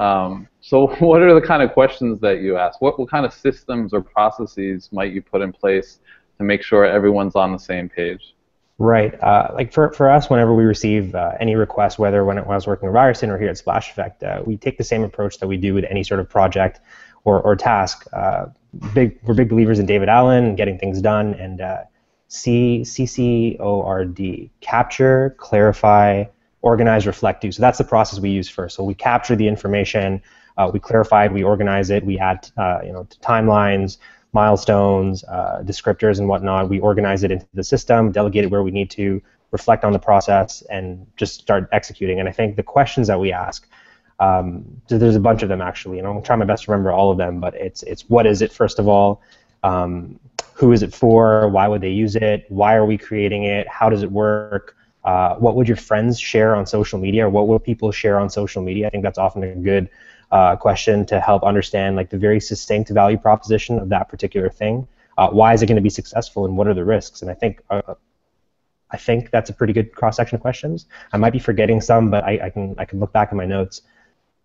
[0.00, 2.80] Um, so what are the kind of questions that you ask?
[2.80, 6.00] What, what kind of systems or processes might you put in place
[6.38, 8.34] to make sure everyone's on the same page?
[8.78, 9.18] Right.
[9.22, 12.52] Uh, like for, for us, whenever we receive uh, any request, whether when, it, when
[12.52, 15.02] I was working at Ryerson or here at Splash Effect, uh, we take the same
[15.02, 16.80] approach that we do with any sort of project
[17.24, 18.06] or, or task.
[18.12, 18.46] Uh,
[18.92, 21.84] big, we're big believers in David Allen, getting things done, and uh,
[22.28, 26.24] C C C O R D capture, clarify,
[26.60, 27.52] organize, reflect, do.
[27.52, 28.76] So that's the process we use first.
[28.76, 30.20] So we capture the information,
[30.58, 32.50] uh, we clarify it, we organize it, we add
[32.84, 33.96] you know timelines,
[34.42, 36.62] milestones, uh, descriptors, and whatnot.
[36.74, 39.06] We organize it into the system, delegate it where we need to,
[39.52, 42.16] reflect on the process, and just start executing.
[42.20, 43.60] And I think the questions that we ask.
[44.18, 44.48] Um,
[44.88, 47.18] there's a bunch of them actually, and I'm trying my best to remember all of
[47.24, 47.34] them.
[47.44, 49.08] But it's it's what is it first of all,
[49.70, 49.94] um,
[50.58, 53.88] who is it for, why would they use it, why are we creating it, how
[53.92, 54.74] does it work,
[55.04, 58.28] uh, what would your friends share on social media, or what will people share on
[58.28, 58.86] social media?
[58.86, 59.84] I think that's often a good
[60.32, 64.86] uh, question to help understand like the very succinct value proposition of that particular thing.
[65.18, 67.22] Uh, why is it going to be successful, and what are the risks?
[67.22, 67.94] And I think uh,
[68.90, 70.86] I think that's a pretty good cross section of questions.
[71.12, 73.46] I might be forgetting some, but I, I can I can look back in my
[73.46, 73.82] notes.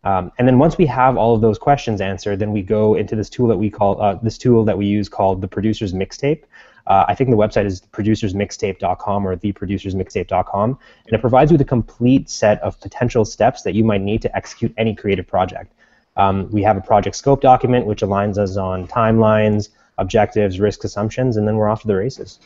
[0.04, 3.16] Um, and then once we have all of those questions answered, then we go into
[3.16, 6.44] this tool that we call uh, this tool that we use called the producer's mixtape.
[6.88, 10.70] Uh, I think the website is producersmixtape.com or theproducersmixtape.com,
[11.06, 14.22] and it provides you with a complete set of potential steps that you might need
[14.24, 15.74] to execute any creative project.
[16.18, 21.38] Um, we have a project scope document which aligns us on timelines, objectives, risk assumptions,
[21.38, 22.40] and then we're off to the races.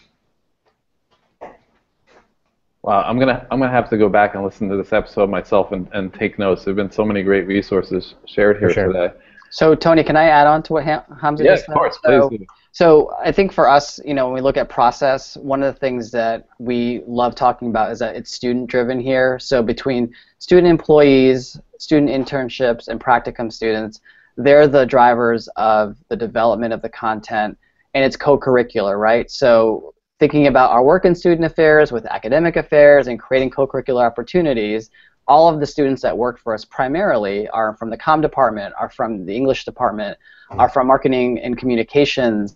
[2.85, 5.71] Wow, I'm gonna I'm gonna have to go back and listen to this episode myself
[5.71, 6.63] and, and take notes.
[6.63, 8.93] There've been so many great resources shared here sure.
[8.93, 9.13] today.
[9.49, 11.67] So Tony, can I add on to what Hamza yes, just said?
[11.67, 12.47] Yes, of course, so, please.
[12.71, 15.79] So I think for us, you know, when we look at process, one of the
[15.79, 19.39] things that we love talking about is that it's student driven here.
[19.39, 24.01] So between student employees, student internships, and practicum students,
[24.35, 27.57] they're the drivers of the development of the content,
[27.93, 29.31] and it's co-curricular, right?
[29.31, 34.89] So thinking about our work in student affairs with academic affairs and creating co-curricular opportunities,
[35.27, 38.89] all of the students that work for us primarily are from the com department, are
[38.89, 40.17] from the English department,
[40.51, 42.55] are from marketing and communications,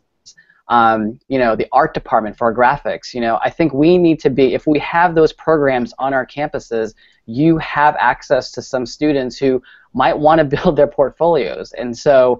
[0.67, 3.13] um, you know, the art department for our graphics.
[3.13, 6.25] You know, I think we need to be, if we have those programs on our
[6.25, 6.93] campuses,
[7.25, 9.61] you have access to some students who
[9.93, 11.71] might want to build their portfolios.
[11.73, 12.39] And so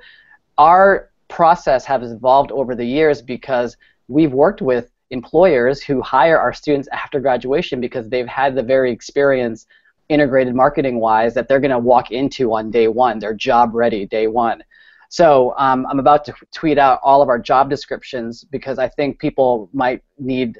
[0.57, 3.77] our process has evolved over the years because
[4.07, 8.91] we've worked with employers who hire our students after graduation because they've had the very
[8.91, 9.65] experience
[10.10, 13.20] integrated marketing wise that they're going to walk into on day one.
[13.20, 14.64] They're job ready day one.
[15.10, 19.20] So um, I'm about to tweet out all of our job descriptions because I think
[19.20, 20.60] people might need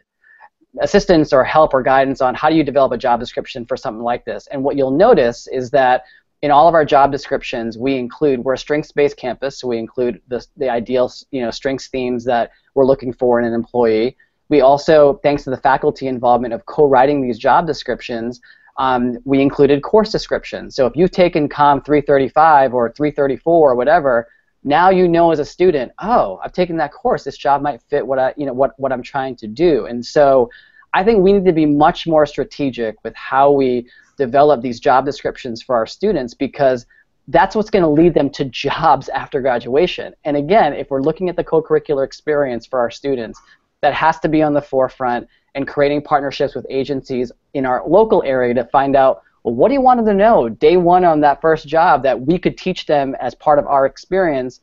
[0.82, 4.04] assistance or help or guidance on how do you develop a job description for something
[4.04, 4.48] like this.
[4.48, 6.04] And what you'll notice is that
[6.42, 10.22] in all of our job descriptions, we include we're a strengths-based campus, so we include
[10.30, 14.16] the, the ideal you know strengths themes that we're looking for in an employee.
[14.48, 18.42] We also, thanks to the faculty involvement of co-writing these job descriptions,
[18.78, 20.76] um, we included course descriptions.
[20.76, 24.28] So if you've taken COM 335 or 334 or whatever,
[24.64, 27.24] now you know as a student, oh, I've taken that course.
[27.24, 29.86] This job might fit what I, you know, what, what I'm trying to do.
[29.86, 30.50] And so
[30.94, 35.06] I think we need to be much more strategic with how we develop these job
[35.06, 36.86] descriptions for our students because
[37.30, 40.14] that's what's going to lead them to jobs after graduation.
[40.26, 43.40] And again, if we're looking at the co-curricular experience for our students,
[43.82, 48.24] that has to be on the forefront and creating partnerships with agencies in our local
[48.24, 51.22] area to find out well, what do you want them to know day one on
[51.22, 54.60] that first job that we could teach them as part of our experience?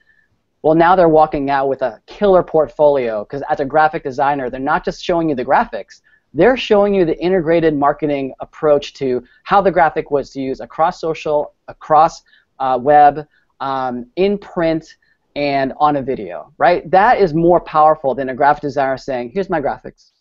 [0.62, 4.60] Well, now they're walking out with a killer portfolio because as a graphic designer, they're
[4.60, 6.02] not just showing you the graphics,
[6.34, 11.54] they're showing you the integrated marketing approach to how the graphic was used across social,
[11.68, 12.22] across
[12.58, 13.26] uh, web,
[13.60, 14.96] um, in print,
[15.36, 16.90] and on a video, right?
[16.90, 20.12] That is more powerful than a graphic designer saying, here's my graphics.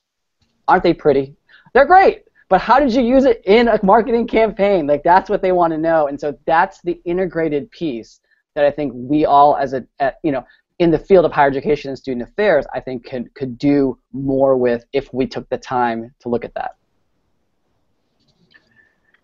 [0.67, 1.35] Aren't they pretty?
[1.73, 2.23] They're great.
[2.49, 4.85] But how did you use it in a marketing campaign?
[4.85, 6.07] Like that's what they want to know.
[6.07, 8.19] And so that's the integrated piece
[8.55, 9.85] that I think we all as a,
[10.21, 10.45] you know,
[10.79, 14.57] in the field of higher education and student affairs, I think could, could do more
[14.57, 16.75] with if we took the time to look at that.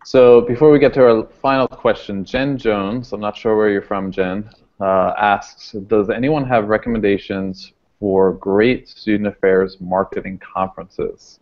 [0.05, 3.81] So before we get to our final question, Jen Jones, I'm not sure where you're
[3.81, 4.49] from, Jen,
[4.81, 11.39] uh, asks, does anyone have recommendations for great student affairs marketing conferences?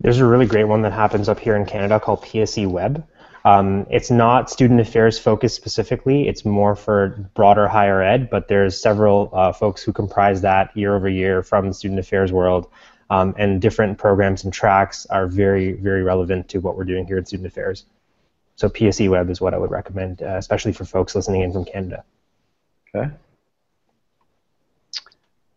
[0.00, 3.04] There's a really great one that happens up here in Canada called PSE Web.
[3.44, 6.28] Um, it's not student affairs focused specifically.
[6.28, 10.94] It's more for broader higher ed, but there's several uh, folks who comprise that year
[10.94, 12.68] over year from the student affairs world.
[13.08, 17.18] Um, and different programs and tracks are very, very relevant to what we're doing here
[17.18, 17.86] in student affairs.
[18.56, 21.64] So PSE Web is what I would recommend, uh, especially for folks listening in from
[21.64, 22.04] Canada.
[22.94, 23.10] Okay.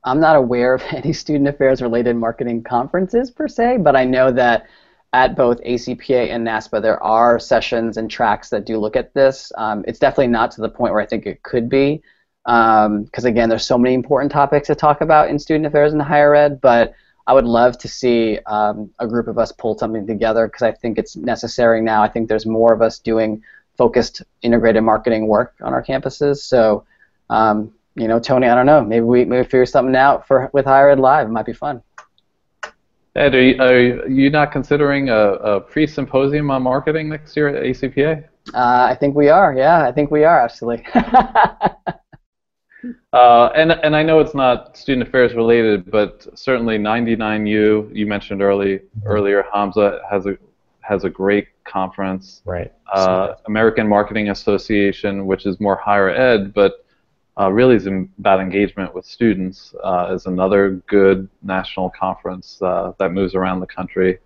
[0.04, 4.32] I'm not aware of any student affairs related marketing conferences per se, but I know
[4.32, 4.68] that
[5.14, 9.52] at both ACPA and NASPA there are sessions and tracks that do look at this.
[9.58, 12.04] Um, it's definitely not to the point where I think it could be,
[12.46, 16.02] because um, again, there's so many important topics to talk about in student affairs and
[16.02, 16.94] higher ed, but
[17.30, 20.72] I would love to see um, a group of us pull something together because I
[20.72, 22.02] think it's necessary now.
[22.02, 23.44] I think there's more of us doing
[23.78, 26.38] focused integrated marketing work on our campuses.
[26.38, 26.86] So
[27.30, 28.82] um, you know, Tony, I don't know.
[28.82, 31.28] Maybe we maybe figure something out for with Higher Ed Live.
[31.28, 31.84] It might be fun.
[33.16, 37.64] Ed, are you, are you not considering a, a pre-symposium on marketing next year at
[37.64, 38.24] ACPA?
[38.56, 39.54] Uh, I think we are.
[39.54, 40.84] Yeah, I think we are absolutely.
[43.14, 48.42] uh, and and I know it's not student affairs related, but certainly 99U you mentioned
[48.42, 49.46] early earlier.
[49.54, 50.38] Hamza has a
[50.82, 52.42] has a great conference.
[52.46, 52.74] Right.
[52.92, 56.86] Uh, American Marketing Association, which is more higher ed, but
[57.40, 63.14] uh, really is about engagement with students uh, is another good national conference uh, that
[63.14, 64.20] moves around the country.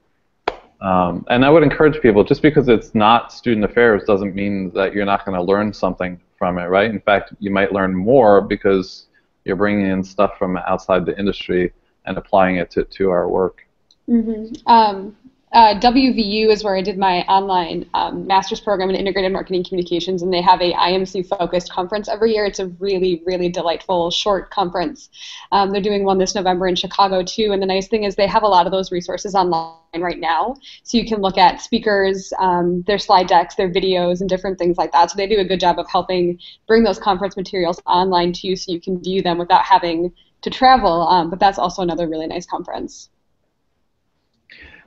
[0.82, 4.94] Um, and I would encourage people, just because it's not student affairs doesn't mean that
[4.94, 6.90] you're not going to learn something from it, right?
[6.92, 9.06] In fact, you might learn more because
[9.46, 11.72] you're bringing in stuff from outside the industry
[12.06, 13.66] and applying it to, to our work.
[14.10, 14.68] Mm-hmm.
[14.68, 15.16] Um,
[15.54, 20.24] uh, WVU is where I did my online um, master's program in integrated marketing communications,
[20.24, 22.46] and they have a IMC focused conference every year.
[22.46, 25.10] It's a really, really delightful short conference.
[25.52, 28.26] Um, they're doing one this November in Chicago too, and the nice thing is they
[28.26, 32.34] have a lot of those resources online right now, so you can look at speakers,
[32.40, 35.12] um, their slide decks, their videos, and different things like that.
[35.12, 38.56] So they do a good job of helping bring those conference materials online to you,
[38.56, 41.08] so you can view them without having to travel.
[41.08, 43.10] Um, but that's also another really nice conference.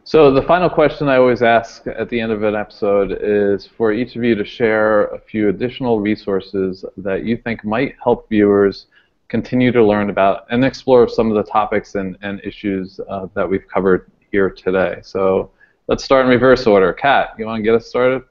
[0.06, 3.92] So the final question I always ask at the end of an episode is for
[3.92, 8.86] each of you to share a few additional resources that you think might help viewers
[9.26, 13.50] continue to learn about and explore some of the topics and, and issues uh, that
[13.50, 15.00] we've covered here today.
[15.02, 15.50] So
[15.88, 16.92] let's start in reverse order.
[16.92, 18.22] Kat, you want to get us started?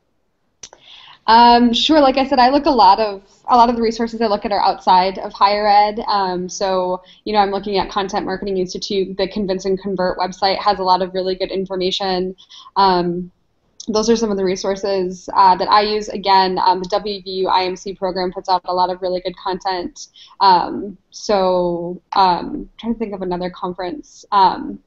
[1.28, 2.00] Um, sure.
[2.02, 4.46] Like I said, I look a lot of a lot of the resources I look
[4.46, 6.00] at are outside of higher ed.
[6.08, 9.18] Um, so you know, I'm looking at Content Marketing Institute.
[9.18, 12.36] The Convince and Convert website has a lot of really good information.
[12.76, 13.32] Um,
[13.88, 16.10] those are some of the resources uh, that I use.
[16.10, 20.08] Again, um, the WVU IMC program puts out a lot of really good content.
[20.40, 24.26] Um, so, um, trying to think of another conference.
[24.32, 24.80] Um,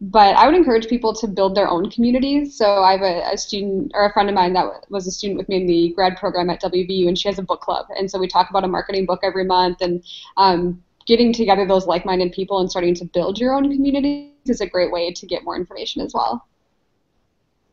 [0.00, 2.56] but I would encourage people to build their own communities.
[2.56, 5.38] So I have a, a, student or a friend of mine that was a student
[5.38, 7.86] with me in the grad program at WVU, and she has a book club.
[7.96, 10.04] And so we talk about a marketing book every month, and
[10.36, 14.66] um, getting together those like-minded people and starting to build your own community is a
[14.66, 16.46] great way to get more information as well.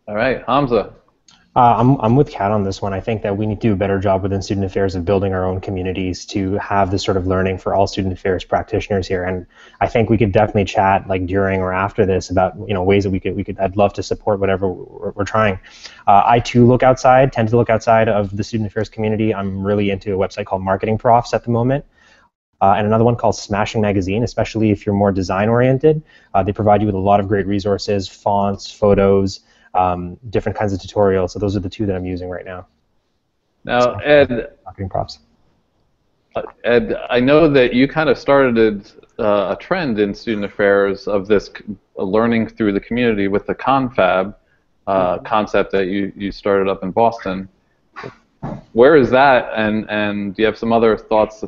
[0.07, 0.93] All right, Hamza.
[1.55, 2.93] Uh, I'm, I'm with Kat on this one.
[2.93, 5.33] I think that we need to do a better job within student affairs of building
[5.33, 9.23] our own communities to have this sort of learning for all student affairs practitioners here.
[9.23, 9.45] And
[9.79, 13.03] I think we could definitely chat like during or after this about you know ways
[13.03, 13.59] that we could we could.
[13.59, 15.59] I'd love to support whatever we're, we're trying.
[16.07, 19.31] Uh, I too look outside, tend to look outside of the student affairs community.
[19.31, 21.85] I'm really into a website called Marketing Profs at the moment.
[22.61, 26.01] Uh, and another one called Smashing Magazine, especially if you're more design oriented.
[26.33, 29.41] Uh, they provide you with a lot of great resources, fonts, photos,
[29.73, 31.31] um, different kinds of tutorials.
[31.31, 32.67] So those are the two that I'm using right now.
[33.65, 35.19] Now, Ed, marketing profs.
[36.35, 41.07] Uh, Ed, I know that you kind of started uh, a trend in student affairs
[41.07, 41.51] of this
[41.95, 44.35] learning through the community with the confab
[44.87, 45.25] uh, mm-hmm.
[45.25, 47.47] concept that you, you started up in Boston.
[48.73, 51.43] Where is that, and, and do you have some other thoughts,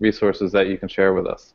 [0.00, 1.54] resources that you can share with us?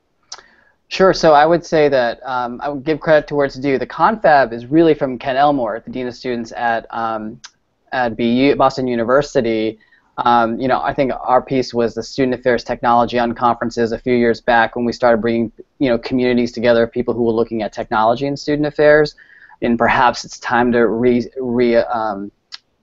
[0.90, 1.14] Sure.
[1.14, 3.78] So I would say that um, I would give credit to where it's due.
[3.78, 7.40] The confab is really from Ken Elmore, the dean of students at um,
[7.92, 9.78] at BU, Boston University.
[10.18, 14.16] Um, you know, I think our piece was the Student Affairs Technology Unconferences a few
[14.16, 17.62] years back when we started bringing you know communities together, of people who were looking
[17.62, 19.14] at technology and student affairs,
[19.62, 22.32] and perhaps it's time to re, re um,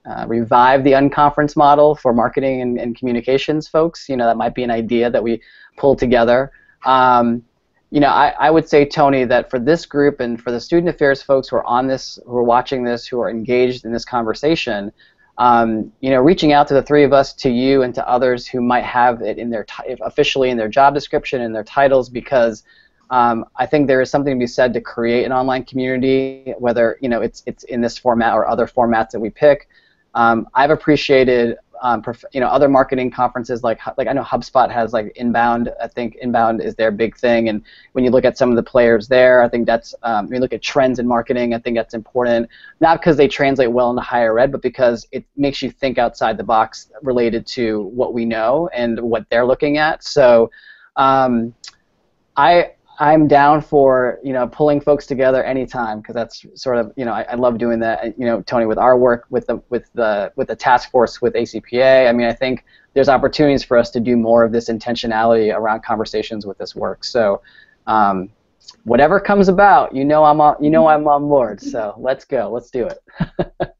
[0.09, 4.09] uh, revive the unconference model for marketing and, and, communications folks.
[4.09, 5.43] You know, that might be an idea that we
[5.77, 6.53] pull together.
[6.85, 7.43] Um,
[7.91, 10.89] you know, I, I would say, Tony, that for this group and for the student
[10.89, 14.05] affairs folks who are on this, who are watching this, who are engaged in this
[14.05, 14.93] conversation,
[15.39, 18.47] um, you know, reaching out to the three of us, to you, and to others
[18.47, 22.09] who might have it in their t- officially in their job description and their titles,
[22.09, 22.65] because
[23.11, 26.99] um, I think there is something to be said to create an online community, whether
[27.01, 29.69] you know it's it's in this format or other formats that we pick.
[30.15, 32.03] Um, I've appreciated um,
[32.33, 35.71] you know other marketing conferences like like I know HubSpot has like Inbound.
[35.83, 37.63] I think Inbound is their big thing, and
[37.93, 40.41] when you look at some of the players there, I think that's um, when you
[40.41, 41.55] look at trends in marketing.
[41.55, 42.49] I think that's important,
[42.81, 46.37] not because they translate well into higher ed, but because it makes you think outside
[46.37, 50.05] the box related to what we know and what they're looking at.
[50.05, 50.51] So.
[50.97, 51.55] Um,
[52.39, 57.05] I I'm down for you know pulling folks together anytime because that's sort of you
[57.05, 59.91] know I, I, love doing that you know Tony with our work with the with
[59.95, 63.91] the with the task force with ACPA I mean I think there's opportunities for us
[63.91, 67.05] to do more of this intentionality around conversations with this work.
[67.05, 67.43] So
[67.87, 68.31] um,
[68.85, 71.61] whatever comes about you know I'm on you know I'm on board.
[71.61, 72.51] So let's go.
[72.51, 73.69] Let's do it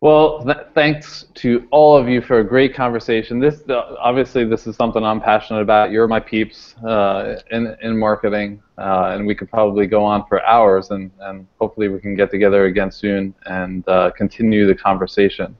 [0.00, 3.40] Well, th thanks to all of you for a great conversation.
[3.40, 5.90] This uh, obviously this is something I'm passionate about.
[5.90, 10.38] You're my peeps uh, in in marketing, uh, and we could probably go on for
[10.46, 15.56] hours, and and hopefully we can get together again soon and uh, continue the conversation.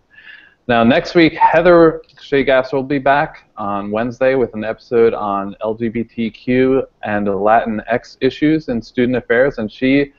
[0.69, 6.85] Now, next week, Heather Shea will be back on Wednesday with an episode on LGBTQ
[7.03, 10.13] and Latinx issues in student affairs, and she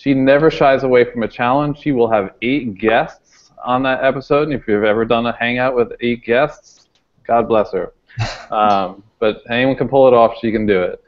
[0.00, 1.76] she never shies away from a challenge.
[1.78, 3.19] She will have eight guests
[3.64, 6.88] on that episode, and if you've ever done a hangout with eight guests,
[7.26, 7.92] God bless her.
[8.50, 10.34] Um, but anyone can pull it off.
[10.40, 11.04] She can do it.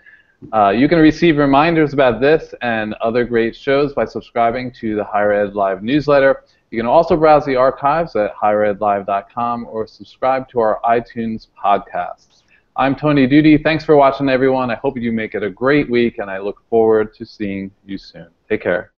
[0.53, 5.05] Uh, you can receive reminders about this and other great shows by subscribing to the
[5.05, 6.45] Higher Ed Live newsletter.
[6.71, 12.43] You can also browse the archives at higheredlive.com or subscribe to our iTunes podcasts.
[12.77, 13.59] I'm Tony Doody.
[13.59, 14.71] Thanks for watching, everyone.
[14.71, 17.99] I hope you make it a great week, and I look forward to seeing you
[17.99, 18.29] soon.
[18.49, 18.91] Take care.